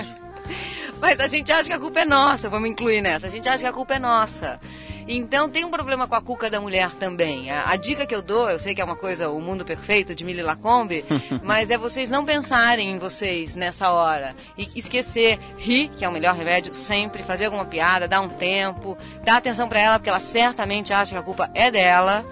[1.01, 3.27] Mas a gente acha que a culpa é nossa, vamos incluir nessa.
[3.27, 4.61] A gente acha que a culpa é nossa.
[5.08, 7.50] Então tem um problema com a cuca da mulher também.
[7.50, 10.14] A, a dica que eu dou, eu sei que é uma coisa, o mundo perfeito
[10.14, 11.04] de Mili Lacombe,
[11.42, 14.34] mas é vocês não pensarem em vocês nessa hora.
[14.56, 18.96] E esquecer, rir, que é o melhor remédio, sempre, fazer alguma piada, dar um tempo,
[19.24, 22.24] dar atenção pra ela, porque ela certamente acha que a culpa é dela,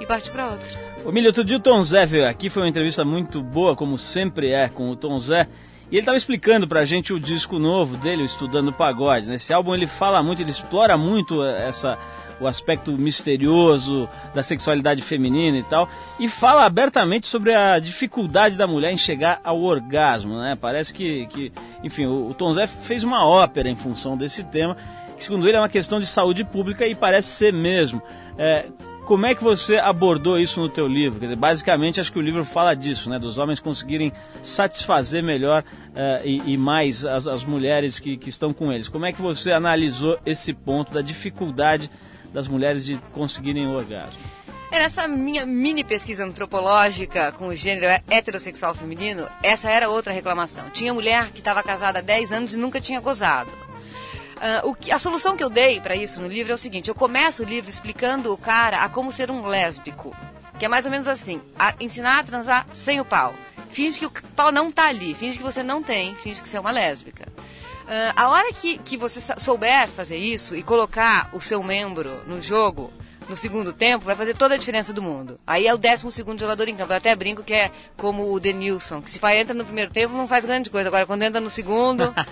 [0.00, 0.86] e partir pra outra.
[1.04, 3.96] Ô, Milho, outro dia o Tom Zé veio aqui, foi uma entrevista muito boa, como
[3.96, 5.46] sempre é, com o Tom Zé.
[5.90, 9.28] E ele estava explicando pra gente o disco novo dele, Estudando Pagode.
[9.28, 11.96] Nesse álbum ele fala muito, ele explora muito essa,
[12.40, 15.88] o aspecto misterioso da sexualidade feminina e tal.
[16.18, 20.58] E fala abertamente sobre a dificuldade da mulher em chegar ao orgasmo, né?
[20.60, 21.52] Parece que, que
[21.84, 24.76] enfim, o, o Tom Zé fez uma ópera em função desse tema,
[25.16, 28.02] que segundo ele é uma questão de saúde pública e parece ser mesmo.
[28.36, 28.66] É,
[29.06, 31.20] como é que você abordou isso no teu livro?
[31.20, 33.18] Dizer, basicamente, acho que o livro fala disso, né?
[33.20, 35.62] Dos homens conseguirem satisfazer melhor
[35.94, 38.88] eh, e, e mais as, as mulheres que, que estão com eles.
[38.88, 41.88] Como é que você analisou esse ponto da dificuldade
[42.34, 44.20] das mulheres de conseguirem o orgasmo?
[44.72, 50.68] É, nessa minha mini pesquisa antropológica com o gênero heterossexual feminino, essa era outra reclamação.
[50.70, 53.50] Tinha mulher que estava casada há 10 anos e nunca tinha gozado.
[54.40, 56.88] Ah, o que, a solução que eu dei para isso no livro é o seguinte:
[56.88, 60.14] eu começo o livro explicando o cara a como ser um lésbico.
[60.58, 63.34] Que é mais ou menos assim: a- ensinar a transar sem o pau.
[63.70, 66.56] Finge que o pau não tá ali, finge que você não tem, finge que você
[66.56, 67.26] é uma lésbica.
[67.88, 72.40] Ah, a hora que, que você souber fazer isso e colocar o seu membro no
[72.42, 72.92] jogo,
[73.28, 75.38] no segundo tempo, vai fazer toda a diferença do mundo.
[75.46, 76.92] Aí é o décimo segundo jogador em campo.
[76.92, 80.14] Eu até brinco que é como o Denilson, que se faz, entra no primeiro tempo
[80.14, 80.88] não faz grande coisa.
[80.88, 82.14] Agora, quando entra no segundo.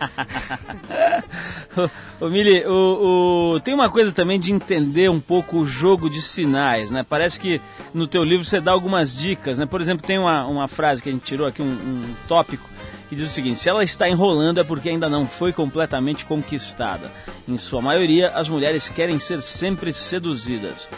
[2.21, 6.23] Ô, Mili, o, o- tem uma coisa também de entender um pouco o jogo de
[6.23, 7.05] sinais, né?
[7.09, 7.61] Parece que
[7.93, 9.67] no teu livro você dá algumas dicas, né?
[9.67, 12.69] Por exemplo, tem uma, uma frase que a gente tirou aqui, um, um tópico,
[13.15, 17.11] diz o seguinte: se ela está enrolando é porque ainda não foi completamente conquistada.
[17.47, 20.89] Em sua maioria, as mulheres querem ser sempre seduzidas.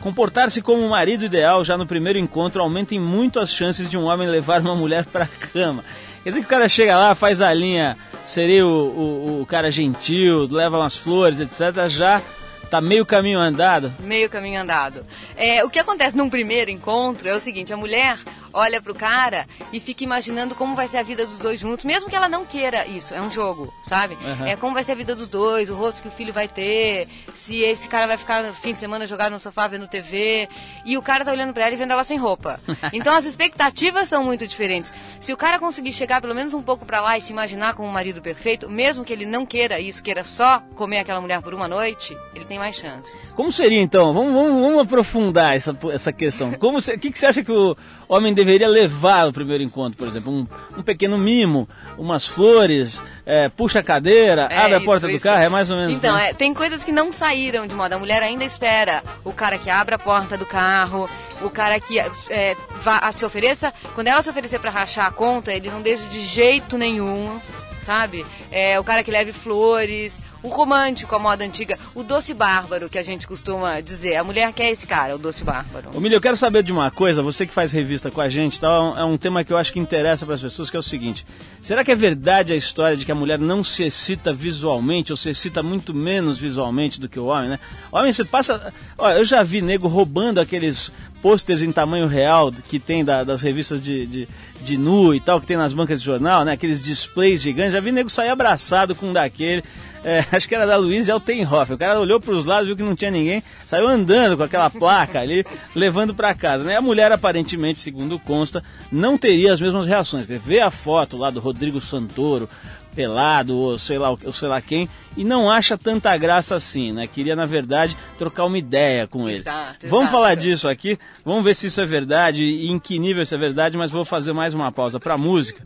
[0.00, 3.96] Comportar-se como um marido ideal já no primeiro encontro aumenta em muito as chances de
[3.98, 5.82] um homem levar uma mulher para a cama.
[6.22, 9.70] Quer dizer que o cara chega lá, faz a linha, seria o, o, o cara
[9.70, 11.88] gentil, leva umas flores, etc.
[11.88, 12.22] Já
[12.70, 13.94] tá meio caminho andado.
[14.00, 15.06] meio caminho andado.
[15.36, 18.16] É, o que acontece num primeiro encontro é o seguinte: a mulher
[18.56, 22.08] olha pro cara e fica imaginando como vai ser a vida dos dois juntos, mesmo
[22.08, 23.12] que ela não queira isso.
[23.14, 24.16] É um jogo, sabe?
[24.24, 24.46] Aham.
[24.46, 27.08] É como vai ser a vida dos dois, o rosto que o filho vai ter,
[27.34, 30.48] se esse cara vai ficar no fim de semana jogado no sofá vendo TV,
[30.84, 32.60] e o cara tá olhando pra ela e vendo ela sem roupa.
[32.92, 34.92] Então as expectativas são muito diferentes.
[35.20, 37.88] Se o cara conseguir chegar pelo menos um pouco pra lá e se imaginar como
[37.88, 41.52] um marido perfeito, mesmo que ele não queira isso, queira só comer aquela mulher por
[41.52, 43.12] uma noite, ele tem mais chances.
[43.34, 44.14] Como seria então?
[44.14, 46.52] Vamos, vamos, vamos aprofundar essa, essa questão.
[46.54, 47.76] Como O que, que você acha que o
[48.08, 50.32] homem deveria levar no primeiro encontro, por exemplo?
[50.32, 50.46] Um,
[50.78, 55.12] um pequeno mimo, umas flores, é, puxa a cadeira, É abre a isso, porta do
[55.12, 55.22] isso.
[55.24, 55.92] carro, é mais ou menos.
[55.94, 56.30] Então, né?
[56.30, 57.96] é, tem coisas que não saíram de moda.
[57.96, 61.08] A mulher ainda espera o cara que abra a porta do carro,
[61.42, 63.72] o cara que é, vá, a se ofereça.
[63.94, 67.40] Quando ela se oferecer pra rachar a conta, ele não deixa de jeito nenhum,
[67.84, 68.24] sabe?
[68.50, 72.98] É, o cara que leve flores, o romântico, a moda antiga, o doce bárbaro, que
[72.98, 74.16] a gente costuma dizer.
[74.16, 75.90] A mulher quer esse cara, o doce bárbaro.
[75.94, 78.58] Ô, Milho, eu quero saber de uma coisa, você que faz revista com a gente,
[78.60, 78.68] tá?
[78.68, 80.80] é um- é um tema que eu acho que interessa para as pessoas, que é
[80.80, 81.26] o seguinte:
[81.60, 85.16] será que é verdade a história de que a mulher não se excita visualmente, ou
[85.16, 87.60] se excita muito menos visualmente do que o homem, né?
[87.90, 88.72] Homem, você passa.
[88.98, 90.92] Olha, eu já vi nego roubando aqueles
[91.22, 94.28] pôsteres em tamanho real que tem da- das revistas de, de,
[94.60, 96.52] de nu e tal, que tem nas bancas de jornal, né?
[96.52, 97.72] Aqueles displays gigantes.
[97.72, 99.64] Já vi nego sair abraçado com um daquele.
[100.04, 101.72] É, acho que era da Luiz Altenhoff.
[101.72, 104.70] O cara olhou para os lados, viu que não tinha ninguém, saiu andando com aquela
[104.70, 106.62] placa ali, levando para casa.
[106.64, 106.76] Né?
[106.76, 110.26] A mulher, aparentemente, segundo consta, não teria as mesmas reações.
[110.26, 112.48] Vê a foto lá do Rodrigo Santoro,
[112.96, 117.06] pelado, ou sei lá, ou sei lá quem, e não acha tanta graça assim, né?
[117.06, 119.38] Queria, na verdade, trocar uma ideia com ele.
[119.38, 120.10] Exato, Vamos exato.
[120.10, 123.38] falar disso aqui, vamos ver se isso é verdade e em que nível isso é
[123.38, 125.62] verdade, mas vou fazer mais uma pausa para música.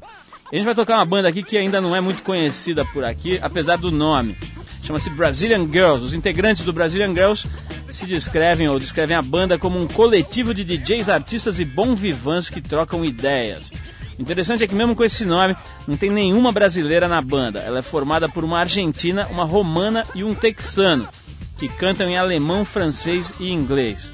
[0.53, 3.38] A gente vai tocar uma banda aqui que ainda não é muito conhecida por aqui,
[3.40, 4.37] apesar do nome.
[4.83, 6.05] Chama-se Brazilian Girls.
[6.05, 7.47] Os integrantes do Brazilian Girls
[7.88, 12.51] se descrevem ou descrevem a banda como um coletivo de DJs, artistas e bom vivants
[12.51, 13.71] que trocam ideias.
[14.20, 15.56] Interessante é que mesmo com esse nome,
[15.88, 17.61] não tem nenhuma brasileira na banda.
[17.61, 21.09] Ela é formada por uma argentina, uma romana e um texano,
[21.56, 24.12] que cantam em alemão, francês e inglês.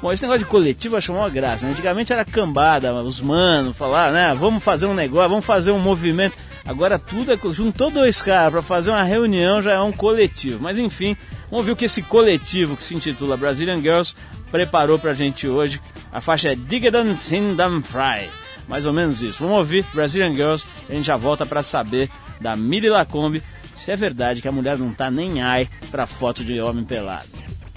[0.00, 1.66] Bom, esse negócio de coletivo eu acho uma graça.
[1.66, 1.72] né?
[1.72, 4.32] Antigamente era cambada, os manos falar, né?
[4.38, 6.36] Vamos fazer um negócio, vamos fazer um movimento.
[6.64, 7.38] Agora tudo é.
[7.50, 10.62] Juntou dois caras para fazer uma reunião, já é um coletivo.
[10.62, 11.16] Mas enfim,
[11.50, 14.14] vamos ver o que esse coletivo que se intitula Brazilian Girls
[14.52, 15.80] preparou pra gente hoje.
[16.12, 18.30] A faixa é Digedan Sindam Fry.
[18.68, 19.42] Mais ou menos isso.
[19.42, 23.42] Vamos ouvir Brazilian Girls a gente já volta para saber da Miri Lacombe
[23.74, 27.28] se é verdade que a mulher não tá nem ai pra foto de homem pelado.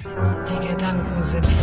[0.02, 1.61] Die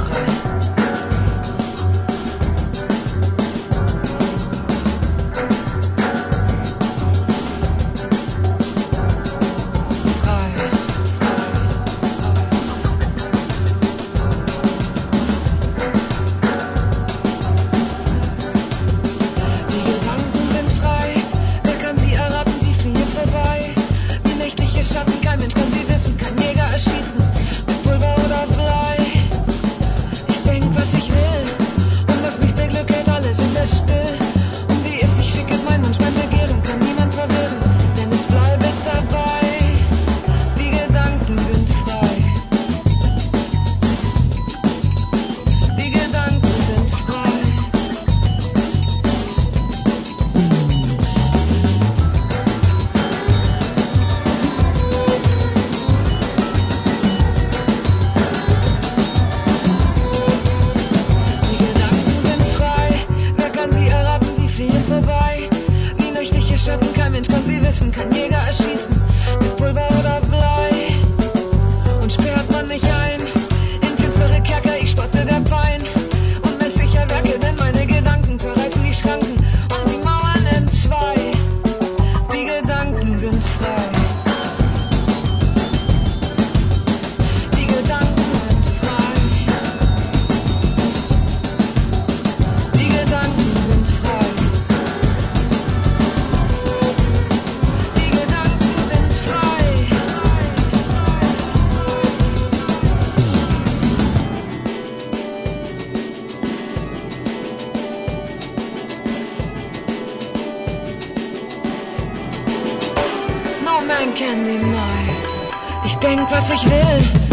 [116.68, 117.27] head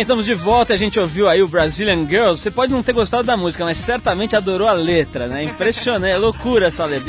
[0.00, 0.72] bem, estamos de volta.
[0.74, 2.40] A gente ouviu aí o Brazilian Girls.
[2.42, 5.44] Você pode não ter gostado da música, mas certamente adorou a letra, né?
[5.44, 7.06] Impressionante, é loucura essa letra.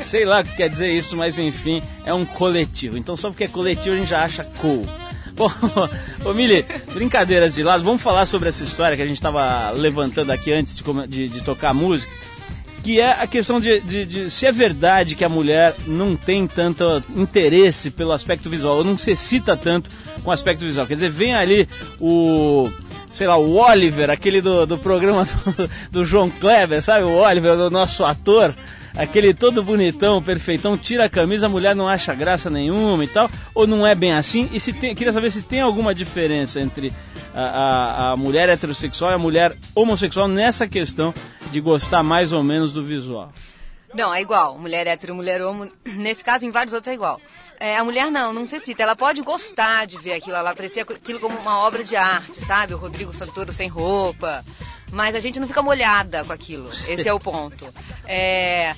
[0.00, 2.96] Sei lá o que quer dizer isso, mas enfim, é um coletivo.
[2.96, 4.86] Então só porque é coletivo a gente já acha cool.
[5.34, 5.50] Bom,
[6.24, 10.30] ô Mili, brincadeiras de lado, vamos falar sobre essa história que a gente estava levantando
[10.32, 12.10] aqui antes de, de- de tocar a música
[12.88, 16.46] que é a questão de, de- de se é verdade que a mulher não tem
[16.46, 19.90] tanto interesse pelo aspecto visual, ou não se excita tanto
[20.24, 20.86] com o aspecto visual.
[20.86, 21.68] Quer dizer, vem ali
[22.00, 22.70] o,
[23.12, 27.04] sei lá, o Oliver, aquele do, do programa do, do João Kleber, sabe?
[27.04, 28.56] O Oliver, o nosso ator,
[28.94, 33.30] aquele todo bonitão, perfeitão, tira a camisa, a mulher não acha graça nenhuma e tal,
[33.54, 34.48] ou não é bem assim?
[34.50, 36.90] E se tem, queria saber se tem alguma diferença entre
[37.38, 41.14] a, a, a mulher heterossexual e a mulher homossexual nessa questão
[41.52, 43.30] de gostar mais ou menos do visual.
[43.94, 44.58] Não, é igual.
[44.58, 45.70] Mulher hétero, mulher homo.
[45.86, 47.20] Nesse caso, em vários outros é igual.
[47.60, 48.82] É, a mulher não, não necessita.
[48.82, 50.36] Ela pode gostar de ver aquilo.
[50.36, 52.74] Ela aprecia aquilo como uma obra de arte, sabe?
[52.74, 54.44] O Rodrigo Santoro sem roupa.
[54.90, 56.68] Mas a gente não fica molhada com aquilo.
[56.88, 57.72] Esse é o ponto.
[58.04, 58.74] É...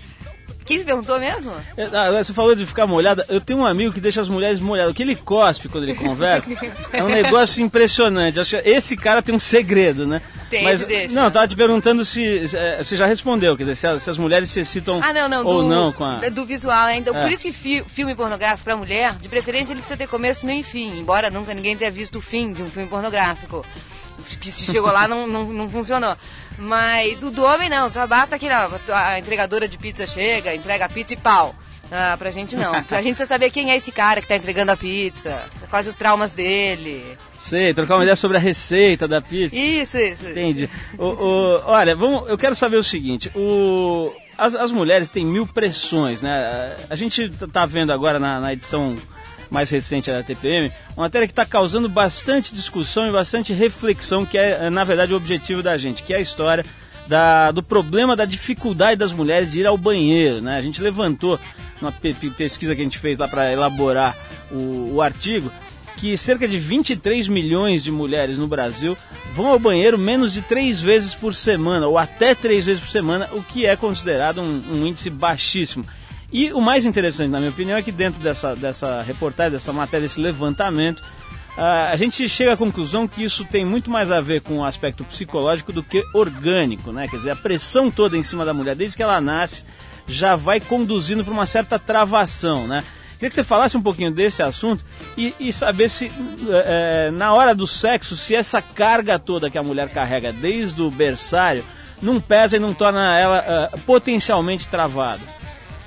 [0.65, 1.53] Quem se perguntou mesmo?
[1.77, 3.25] É, ah, Você falou de ficar molhada.
[3.29, 4.93] Eu tenho um amigo que deixa as mulheres molhadas.
[4.93, 6.51] O que ele cospe quando ele conversa
[6.93, 8.39] é um negócio impressionante.
[8.39, 10.23] Acho que esse cara tem um segredo, né?
[10.51, 11.15] Tem, Mas, deixa.
[11.15, 12.45] Não, tava te perguntando se.
[12.55, 15.29] eh, Você já respondeu, quer dizer, se, as- se as mulheres se excitam Ah, não,
[15.29, 15.47] não.
[15.47, 16.29] ou do, não com a.
[16.29, 16.97] Do visual, né?
[16.97, 17.23] Então, É.
[17.23, 20.61] por isso que fi- filme pornográfico pra mulher, de preferência, ele precisa ter começo, meio
[20.61, 20.99] e fim.
[20.99, 23.65] Embora nunca ninguém tenha visto o fim de um filme pornográfico.
[24.41, 26.15] Que se chegou lá não, não, não funcionou.
[26.59, 30.85] Mas o do homem não, só basta que a, a entregadora de pizza chega, entrega
[30.85, 31.55] a pizza e pau.
[31.91, 32.73] Ah, pra gente não.
[32.73, 35.95] A gente precisa saber quem é esse cara que tá entregando a pizza, quais os
[35.95, 37.19] traumas dele.
[37.37, 39.57] Sei, trocar uma ideia sobre a receita da pizza.
[39.59, 40.27] Isso, isso.
[40.27, 40.69] Entendi.
[40.99, 45.47] O, o- olha, vamos, eu quero saber o seguinte: o, as, as mulheres têm mil
[45.47, 46.77] pressões, né?
[46.89, 48.97] A gente tá vendo agora na, na edição
[49.51, 54.39] mais recente da TPM uma matéria que está causando bastante discussão e bastante reflexão, que
[54.39, 56.65] é, na verdade, o objetivo da gente, que é a história
[57.09, 60.57] da- do problema da dificuldade das mulheres de ir ao banheiro, né?
[60.57, 61.41] A gente levantou
[61.83, 64.17] uma pe- pe- pesquisa que a gente fez lá para elaborar
[64.51, 65.51] o, o artigo
[65.97, 68.97] que cerca de 23 milhões de mulheres no Brasil
[69.35, 73.29] vão ao banheiro menos de três vezes por semana, ou até três vezes por semana,
[73.33, 75.85] o que é considerado um, um índice baixíssimo.
[76.33, 80.07] E o mais interessante, na minha opinião, é que dentro dessa, dessa reportagem, dessa matéria,
[80.07, 81.03] desse levantamento,
[81.93, 85.05] a gente chega à conclusão que isso tem muito mais a ver com o aspecto
[85.05, 87.09] psicológico do que orgânico, né?
[87.09, 89.65] Quer dizer, a pressão toda em cima da mulher, desde que ela nasce,
[90.11, 92.85] já vai conduzindo para uma certa travação, né?
[93.15, 94.83] Queria que você falasse um pouquinho desse assunto
[95.17, 96.11] e, e saber se,
[96.51, 100.91] eh, na hora do sexo, se essa carga toda que a mulher carrega desde o
[100.91, 101.63] berçário
[102.01, 105.21] não pesa e não torna ela ah, potencialmente travada.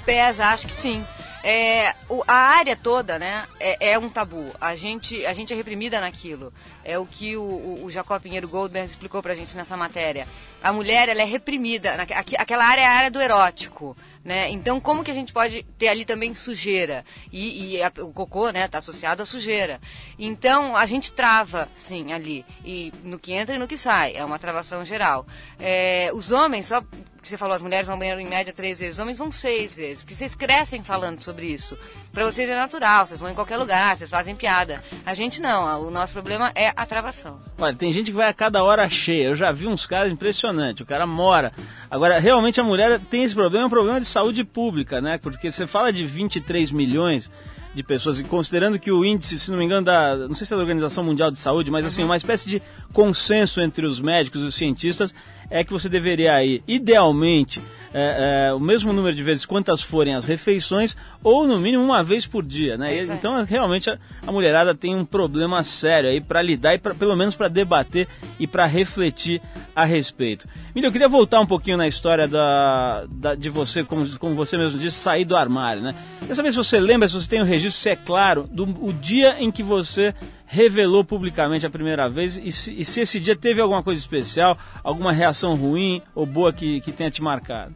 [0.05, 1.03] Pesa, acho que sim.
[1.43, 4.51] É, o- a área toda, né, é, é um tabu.
[4.61, 6.53] A gente, a gente é reprimida naquilo.
[6.83, 10.27] É o que o, o, o Jacob Pinheiro Goldberg explicou pra gente nessa matéria.
[10.61, 11.95] A mulher, ela é reprimida.
[11.95, 13.95] naque- aqui- aquela área é a área do erótico.
[14.23, 14.49] Né?
[14.51, 17.03] Então, como que a gente pode ter ali também sujeira?
[17.31, 19.81] E, e a- o cocô né, está associado à sujeira.
[20.17, 22.45] Então, a gente trava, sim, ali.
[22.63, 24.13] E no que entra e no que sai.
[24.15, 25.25] É uma travação geral.
[25.59, 28.79] É, os homens, só que você falou, as mulheres vão ao banheiro em média três
[28.79, 30.01] vezes, os homens vão seis vezes.
[30.03, 31.77] Porque vocês crescem falando sobre isso.
[32.11, 34.83] Para vocês é natural, vocês vão em qualquer lugar, vocês fazem piada.
[35.05, 37.39] A gente não, o nosso problema é a travação.
[37.57, 39.29] Olha, tem gente que vai a cada hora cheia.
[39.29, 40.81] Eu já vi uns caras impressionantes.
[40.81, 41.51] O cara mora.
[41.89, 45.17] Agora, realmente a mulher tem esse problema, é um problema de saúde pública, né?
[45.17, 47.29] Porque você fala de 23 milhões
[47.73, 50.15] de pessoas, e considerando que o índice, se não me engano, da.
[50.15, 52.61] Não sei se é da Organização Mundial de Saúde, mas assim, uma espécie de
[52.91, 55.13] consenso entre os médicos e os cientistas
[55.49, 57.61] é que você deveria ir, idealmente,
[57.95, 62.03] é, é, o mesmo número de vezes quantas forem as refeições, ou no mínimo uma
[62.03, 62.97] vez por dia, né?
[62.97, 63.03] É.
[63.03, 67.15] Então, realmente, a, a mulherada tem um problema sério aí para lidar e pra, pelo
[67.15, 68.07] menos para debater
[68.39, 69.39] e para refletir
[69.75, 70.47] a respeito.
[70.73, 74.57] Milho, eu queria voltar um pouquinho na história da, da- de você, como, como você
[74.57, 75.93] mesmo disse, sair do armário, né?
[76.25, 78.91] Quer saber se você lembra, se você tem o registro, se é claro, do o
[78.91, 80.15] dia em que você
[80.53, 84.55] revelou publicamente a primeira vez e se, e se esse dia teve alguma coisa especial,
[84.83, 87.73] alguma reação ruim ou boa que, que tenha te marcado.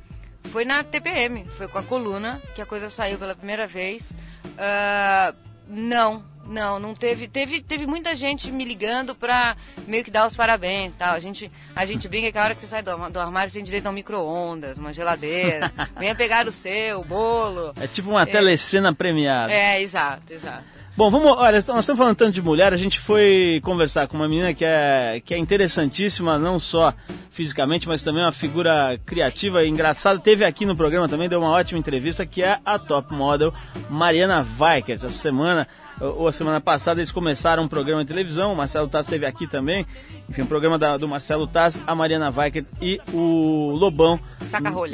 [0.51, 4.15] Foi na TPM, foi com a coluna que a coisa saiu pela primeira vez.
[4.59, 5.33] Ah,
[5.67, 7.63] não, não, não teve, teve.
[7.63, 9.57] Teve muita gente me ligando pra
[9.87, 11.15] meio que dar os parabéns tal.
[11.15, 13.57] A gente, a gente brinca que a hora que você sai do, do armário você
[13.57, 15.73] tem direito a um micro-ondas, uma geladeira.
[15.99, 17.73] Venha pegar o seu, o bolo.
[17.81, 19.51] É tipo uma telecena premiada.
[19.51, 20.76] É, exato, exato.
[20.97, 24.27] Bom, vamos, olha, nós estamos falando tanto de mulher, a gente foi conversar com uma
[24.27, 26.91] menina que é, que é interessantíssima, não só
[27.29, 30.17] fisicamente, mas também uma figura criativa e engraçada.
[30.17, 33.53] Teve aqui no programa também, deu uma ótima entrevista, que é a top model
[33.91, 34.97] Mariana Weikert.
[35.05, 35.67] Essa semana,
[35.99, 39.47] ou a semana passada, eles começaram um programa de televisão, o Marcelo Taz esteve aqui
[39.47, 39.85] também.
[40.29, 44.19] Enfim, um programa da- do Marcelo Taz, a Mariana Weikert e o Lobão.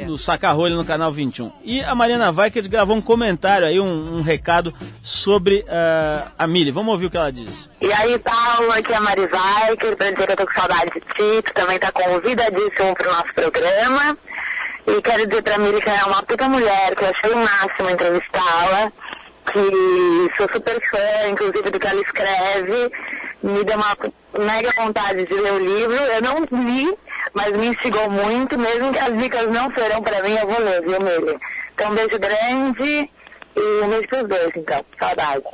[0.06, 1.50] Do Saca-rolha no canal 21.
[1.64, 6.70] E a Mariana Weikert gravou um comentário aí, um, um recado sobre ah, a Mili.
[6.70, 7.68] Vamos ouvir o que ela diz.
[7.80, 10.90] E aí, Paulo, aqui é a Mari Weicker, pra dizer que eu tô com saudade
[10.92, 14.16] de ti, tu também tá convidadíssimo pro nosso programa.
[14.86, 17.38] E quero dizer pra Miri que ela é uma puta mulher, que eu achei o
[17.38, 18.92] máximo entrevistá-la,
[19.44, 22.92] que sou super fã, inclusive, do que ela escreve.
[23.42, 23.96] Me deu uma
[24.38, 25.94] mega vontade de ler o livro.
[25.94, 26.96] Eu não li,
[27.32, 30.82] mas me instigou muito, mesmo que as dicas não serão pra mim, eu vou ler,
[30.82, 31.38] viu, Miri?
[31.74, 33.10] Então, um beijo grande
[33.56, 34.84] e um beijo pros dois, então.
[34.98, 35.44] Saudade.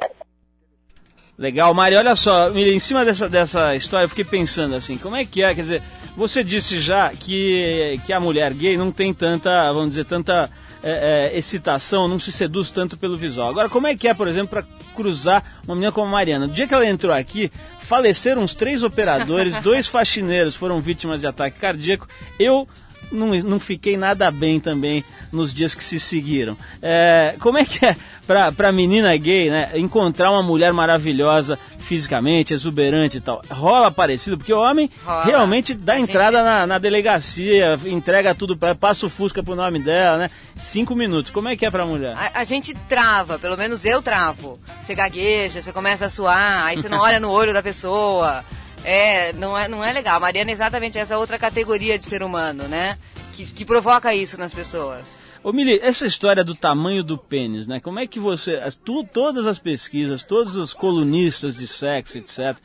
[1.41, 5.25] Legal, Mari, olha só, em cima dessa, dessa história eu fiquei pensando assim, como é
[5.25, 5.83] que é, quer dizer,
[6.15, 10.51] você disse já que, que a mulher gay não tem tanta, vamos dizer, tanta
[10.83, 13.49] é, é, excitação, não se seduz tanto pelo visual.
[13.49, 16.47] Agora, como é que é, por exemplo, para cruzar uma menina como a Mariana?
[16.47, 21.27] No dia que ela entrou aqui, faleceram uns três operadores, dois faxineiros foram vítimas de
[21.27, 22.07] ataque cardíaco,
[22.39, 22.69] eu
[23.13, 26.57] não, não fiquei nada bem também nos dias que se seguiram.
[26.83, 27.97] É, como é que é
[28.27, 33.43] pra, pra menina gay, né, encontrar uma mulher maravilhosa fisicamente, exuberante e tal?
[33.51, 35.25] Rola parecido, porque o homem Rola.
[35.25, 39.43] realmente dá A gente- entrada na, na delegacia, entrega tudo pra ela, passa o Fusca
[39.43, 40.31] pro nome dela, né?
[40.57, 41.31] Cinco minutos.
[41.31, 42.15] Como é que é pra mulher?
[42.17, 44.59] A, a gente trava, pelo menos eu travo.
[44.83, 48.45] Você gagueja, você começa a suar, aí você não olha no olho da pessoa.
[48.85, 50.17] É, não é, não é legal.
[50.17, 52.97] A Mariana é exatamente essa outra categoria de ser humano, né?
[53.33, 55.03] Que, que provoca isso nas pessoas.
[55.43, 57.81] Ô Mili, essa história do tamanho do pênis, né?
[57.81, 58.57] Como é que você.
[58.57, 62.57] as- tu- todas as pesquisas, todos os colunistas de sexo, etc.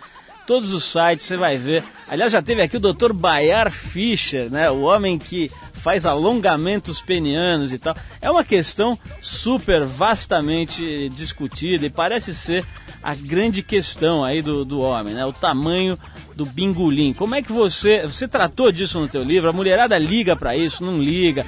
[0.46, 1.84] Todos os sites você vai ver.
[2.08, 3.14] Aliás, já teve aqui o Dr.
[3.14, 4.70] Bayar Fischer, né?
[4.70, 7.96] O homem que faz alongamentos penianos e tal.
[8.22, 12.66] É uma questão super vastamente discutida e parece ser
[13.02, 15.26] a grande questão aí do, do homem, né?
[15.26, 15.98] O tamanho
[16.36, 17.14] do bingolim.
[17.14, 18.04] Como é que você.
[18.04, 19.50] Você tratou disso no teu livro?
[19.50, 21.46] A mulherada liga pra isso, não liga?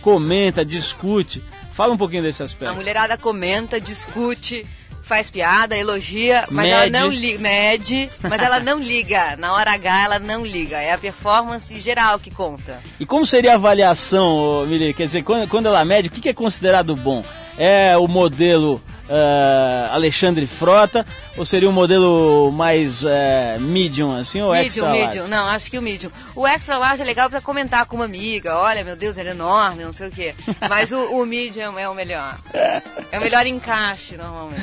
[0.00, 1.42] comenta, discute.
[1.72, 2.74] Fala um pouquinho desse A aspecto.
[2.74, 4.66] mulherada comenta, discute,
[5.02, 6.72] faz piada, elogia, mas Mede.
[6.72, 7.38] ela não liga.
[7.38, 9.36] Mede, mas ela não liga.
[9.36, 10.80] Na hora H ela não liga.
[10.80, 12.80] É a performance geral que conta.
[12.98, 14.94] E como seria a avaliação, Mili?
[14.94, 17.24] Quer dizer, quando, quando ela mede, o que, que é considerado bom?
[17.58, 18.80] É o modelo
[19.10, 21.04] ah, Alexandre Frota
[21.36, 25.00] ou seria um modelo mais eh, medium, assim, ou Medium, extra large?
[25.02, 25.28] medium.
[25.28, 26.10] Não, acho que o medium.
[26.36, 28.56] O extra large é legal pra comentar com uma amiga.
[28.58, 30.34] Olha, meu Deus, ele é enorme, não sei o quê.
[30.68, 32.38] Mas o, o medium é o melhor.
[33.10, 34.62] É o melhor encaixe, normalmente.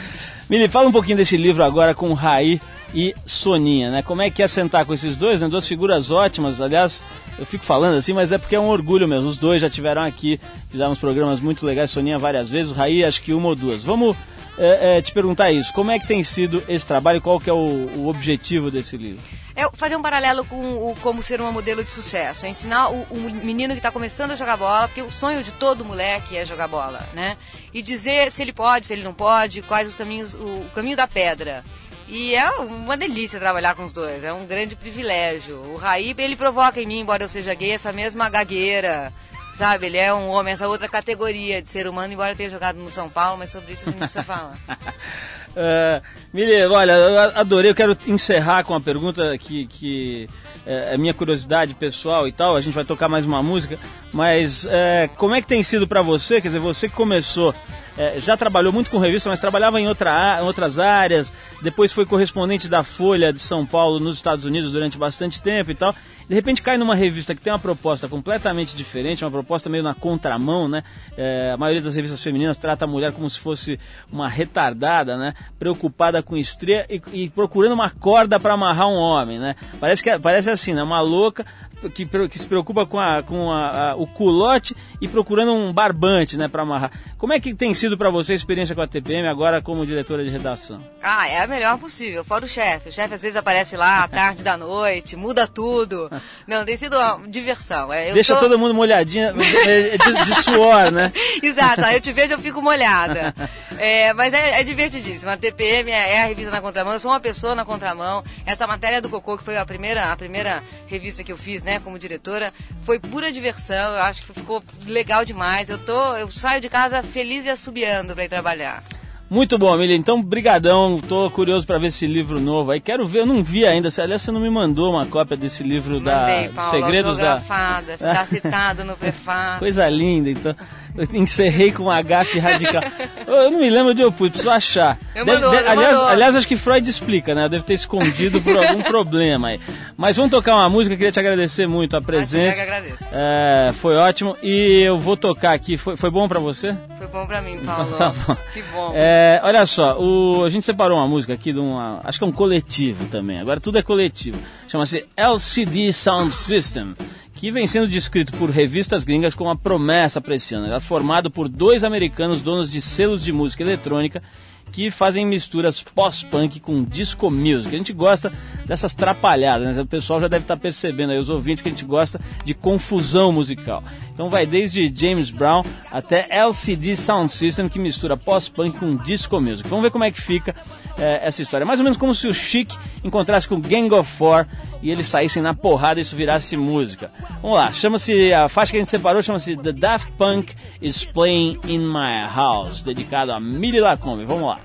[0.49, 2.61] Mili, fala um pouquinho desse livro agora com Raí
[2.93, 4.01] e Soninha, né?
[4.01, 5.47] Como é que é sentar com esses dois, né?
[5.49, 7.03] Duas figuras ótimas, aliás,
[7.37, 9.27] eu fico falando assim, mas é porque é um orgulho mesmo.
[9.27, 10.39] Os dois já tiveram aqui,
[10.69, 13.83] fizemos programas muito legais, Soninha várias vezes, o Raí acho que uma ou duas.
[13.83, 14.15] Vamos
[14.57, 17.53] é, é, te perguntar isso, como é que tem sido esse trabalho, qual que é
[17.53, 19.21] o, o objetivo desse livro?
[19.57, 22.45] é fazer um paralelo com o como ser uma modelo de sucesso.
[22.45, 25.51] É ensinar o, o menino que está começando a jogar bola, porque o sonho de
[25.51, 27.35] todo moleque é jogar bola, né?
[27.73, 30.95] E dizer se ele pode, se ele não pode, quais os caminhos, o, o caminho
[30.95, 31.65] da pedra.
[32.07, 35.57] E é uma delícia trabalhar com os dois, é um grande privilégio.
[35.73, 39.11] O Raí, ele provoca em mim, embora eu seja gay, essa mesma gagueira,
[39.57, 39.87] sabe?
[39.87, 43.09] Ele é um homem, essa outra categoria de ser humano, embora tenha jogado no São
[43.09, 44.57] Paulo, mas sobre isso a gente não precisa falar.
[45.57, 50.29] Uh, olha, eu adorei, eu quero encerrar com uma pergunta que, que
[50.63, 53.79] é, é minha curiosidade pessoal e tal, a gente vai tocar mais uma música,
[54.13, 57.55] mas é, como é que tem sido para você, quer dizer, você que começou,
[57.97, 62.05] é, já trabalhou muito com revista, mas trabalhava em, outra, em outras áreas, depois foi
[62.05, 65.95] correspondente da Folha de São Paulo nos Estados Unidos durante bastante tempo e tal,
[66.27, 69.93] de repente cai numa revista que tem uma proposta completamente diferente, uma proposta meio na
[69.93, 70.83] contramão, né?
[71.15, 73.79] É, a maioria das revistas femininas trata a mulher como se fosse
[74.11, 75.33] uma retardada, né?
[75.57, 79.55] Preocupada com estreia e, e procurando uma corda para amarrar um homem, né?
[79.79, 80.83] Parece que é- parece assim, né?
[80.83, 81.45] Uma louca
[81.93, 86.35] que, que se preocupa com, a, com a- a- o culote e procurando um barbante,
[86.37, 86.91] né, para amarrar.
[87.17, 90.23] Como é que tem sido para você a experiência com a TPM agora como diretora
[90.23, 90.83] de redação?
[91.01, 92.89] Ah, é a melhor possível, fora o chefe.
[92.89, 96.09] O chefe às vezes aparece lá à tarde da noite, muda tudo.
[96.47, 97.91] Não, tem sido uma diversão.
[97.93, 101.11] É, eu Deixa sou- todo mundo molhadinho de, de- suor, né?
[101.41, 103.33] Exato, aí eu te vejo eu fico molhada.
[103.77, 105.31] É, mas é, é divertidíssimo.
[105.31, 106.93] A TPM é, é a revista na contramão.
[106.93, 108.23] Eu sou uma pessoa na contramão.
[108.45, 111.79] Essa matéria do Cocô, que foi a primeira, a primeira revista que eu fiz, né,
[111.79, 112.53] como diretora,
[112.83, 113.93] foi pura diversão.
[113.95, 115.69] Eu acho que ficou legal demais.
[115.69, 118.81] Eu tô, eu saio de casa feliz e assobiando para ir trabalhar.
[119.29, 119.93] Muito bom, Emília.
[119.93, 121.01] Então, brigadão.
[121.01, 122.79] Tô curioso para ver esse livro novo aí.
[122.79, 123.91] Quero ver, eu não vi ainda.
[123.91, 127.17] Se- Aliás, você não me mandou uma cópia desse livro da Mandei, dos Paulo, Segredos
[127.17, 127.41] da
[127.89, 129.59] está citado no prefácio.
[129.59, 130.55] Coisa linda, então.
[130.97, 132.81] Eu encerrei com um agafe radical.
[133.25, 134.97] Eu eu não me lembro de eu pus, preciso achar.
[135.15, 136.07] Eu Deve- mandou, eu aliás, mandou.
[136.09, 137.45] aliás, acho que Freud explica, né?
[137.45, 139.59] Eu devo ter escondido por algum problema aí.
[139.95, 142.55] Mas vamos tocar uma música, queria te agradecer muito a presença.
[142.55, 143.03] que agradeço.
[143.11, 144.35] É, foi ótimo.
[144.41, 145.77] E eu vou tocar aqui.
[145.77, 146.75] Foi, foi bom para você?
[146.97, 147.95] Foi bom pra mim, Paulo.
[147.97, 148.35] Tá bom.
[148.53, 148.91] Que bom.
[148.95, 152.01] É, olha só, o- a gente separou uma música aqui de uma.
[152.03, 153.39] Acho que é um coletivo também.
[153.39, 154.39] Agora tudo é coletivo.
[154.67, 156.95] Chama-se LCD Sound System.
[157.37, 160.73] Que vem sendo descrito por revistas gringas como uma promessa para esse ano.
[160.73, 164.23] É formado por dois americanos donos de selos de música eletrônica
[164.71, 167.73] que fazem misturas pós-punk com disco music.
[167.73, 168.33] A gente gosta
[168.67, 169.81] dessas trapalhadas, né?
[169.81, 173.31] O pessoal já deve estar percebendo aí, os ouvintes, que a gente gosta de confusão
[173.31, 173.83] musical.
[174.13, 179.67] Então vai desde James Brown até LCD Sound System, que mistura pós-punk com disco music.
[179.69, 180.53] Vamos ver como é que fica
[180.97, 181.65] eh, essa história.
[181.65, 184.45] Mais ou menos como se o Chic encontrasse com o Gang of Four
[184.81, 187.11] e eles saíssem na porrada e isso virasse música.
[187.41, 191.59] Vamos lá, chama-se, a faixa que a gente separou chama-se The Daft Punk is Playing
[191.67, 194.25] in My House, dedicado a Millie Lacombe.
[194.25, 194.59] Vamos lá.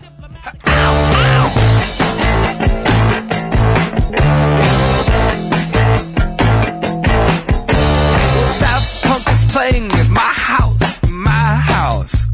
[9.52, 12.26] Playing at my house, my house.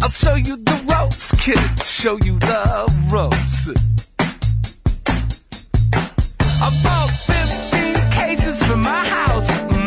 [0.00, 1.58] I'll show you the ropes, kid.
[1.84, 3.68] Show you the ropes.
[6.62, 9.77] I bought 15 cases for my house.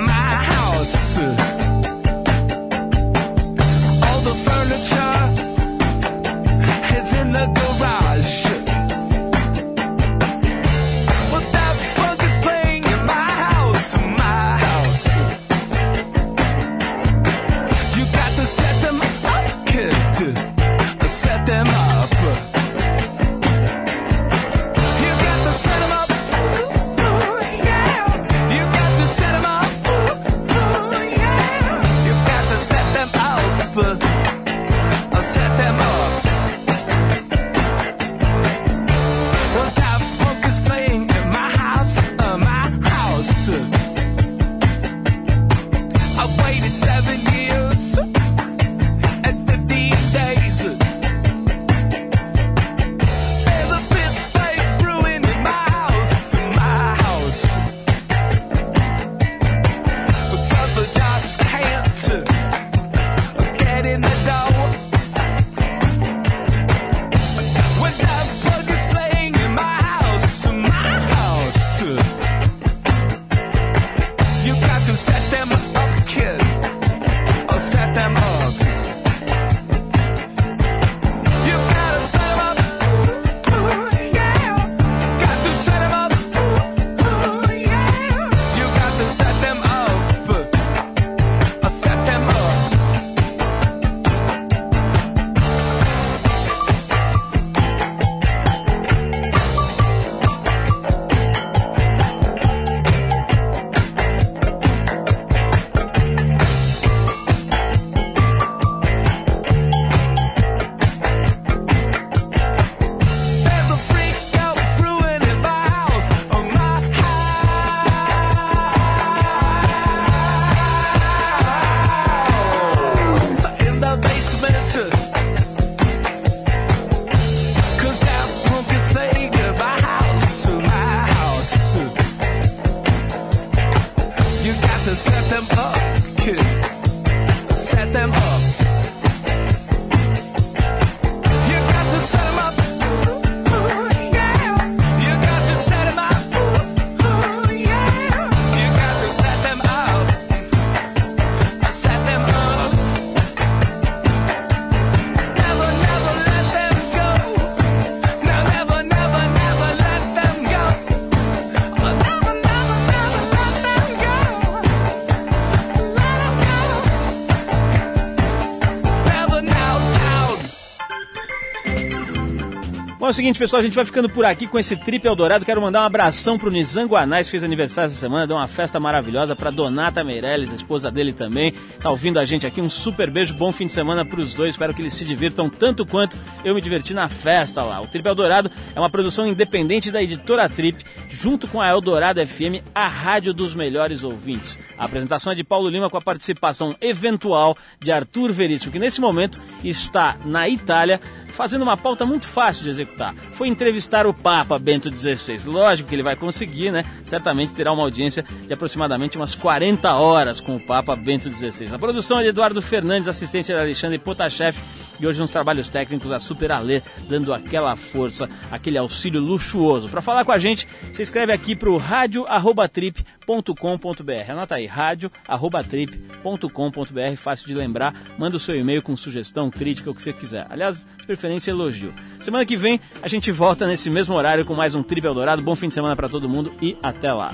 [173.21, 175.45] Seguinte, pessoal, a gente vai ficando por aqui com esse Trip Eldorado.
[175.45, 178.79] Quero mandar um abração pro Nizango Anais, que fez aniversário essa semana, deu uma festa
[178.79, 181.53] maravilhosa pra Donata Meirelles, a esposa dele também.
[181.79, 184.55] Tá ouvindo a gente aqui, um super beijo, bom fim de semana pros dois.
[184.55, 187.79] Espero que eles se divirtam tanto quanto eu me diverti na festa lá.
[187.79, 192.65] O Trip Eldorado é uma produção independente da editora Trip, junto com a Eldorado FM,
[192.73, 194.57] a rádio dos melhores ouvintes.
[194.79, 198.99] A apresentação é de Paulo Lima com a participação eventual de Arthur Veríssimo, que nesse
[198.99, 200.99] momento está na Itália
[201.41, 203.15] fazendo uma pauta muito fácil de executar.
[203.31, 205.39] Foi entrevistar o Papa Bento XVI.
[205.47, 206.85] Lógico que ele vai conseguir, né?
[207.03, 211.73] Certamente terá uma audiência de aproximadamente umas 40 horas com o Papa Bento XVI.
[211.73, 214.55] A produção é de Eduardo Fernandes, assistência de Alexandre Potashev
[215.01, 219.89] e hoje nos trabalhos técnicos a Super Alê, dando aquela força, aquele auxílio luxuoso.
[219.89, 224.31] Para falar com a gente, você escreve aqui para o rádio@trip.com.br.
[224.31, 227.95] Anota aí, rádio@trip.com.br, fácil de lembrar.
[228.17, 230.45] Manda o seu e-mail com sugestão, crítica, o que você quiser.
[230.49, 231.91] Aliás, de preferência elogio.
[232.19, 235.41] Semana que vem a gente volta nesse mesmo horário com mais um Trip Eldorado.
[235.41, 237.33] Bom fim de semana para todo mundo e até lá.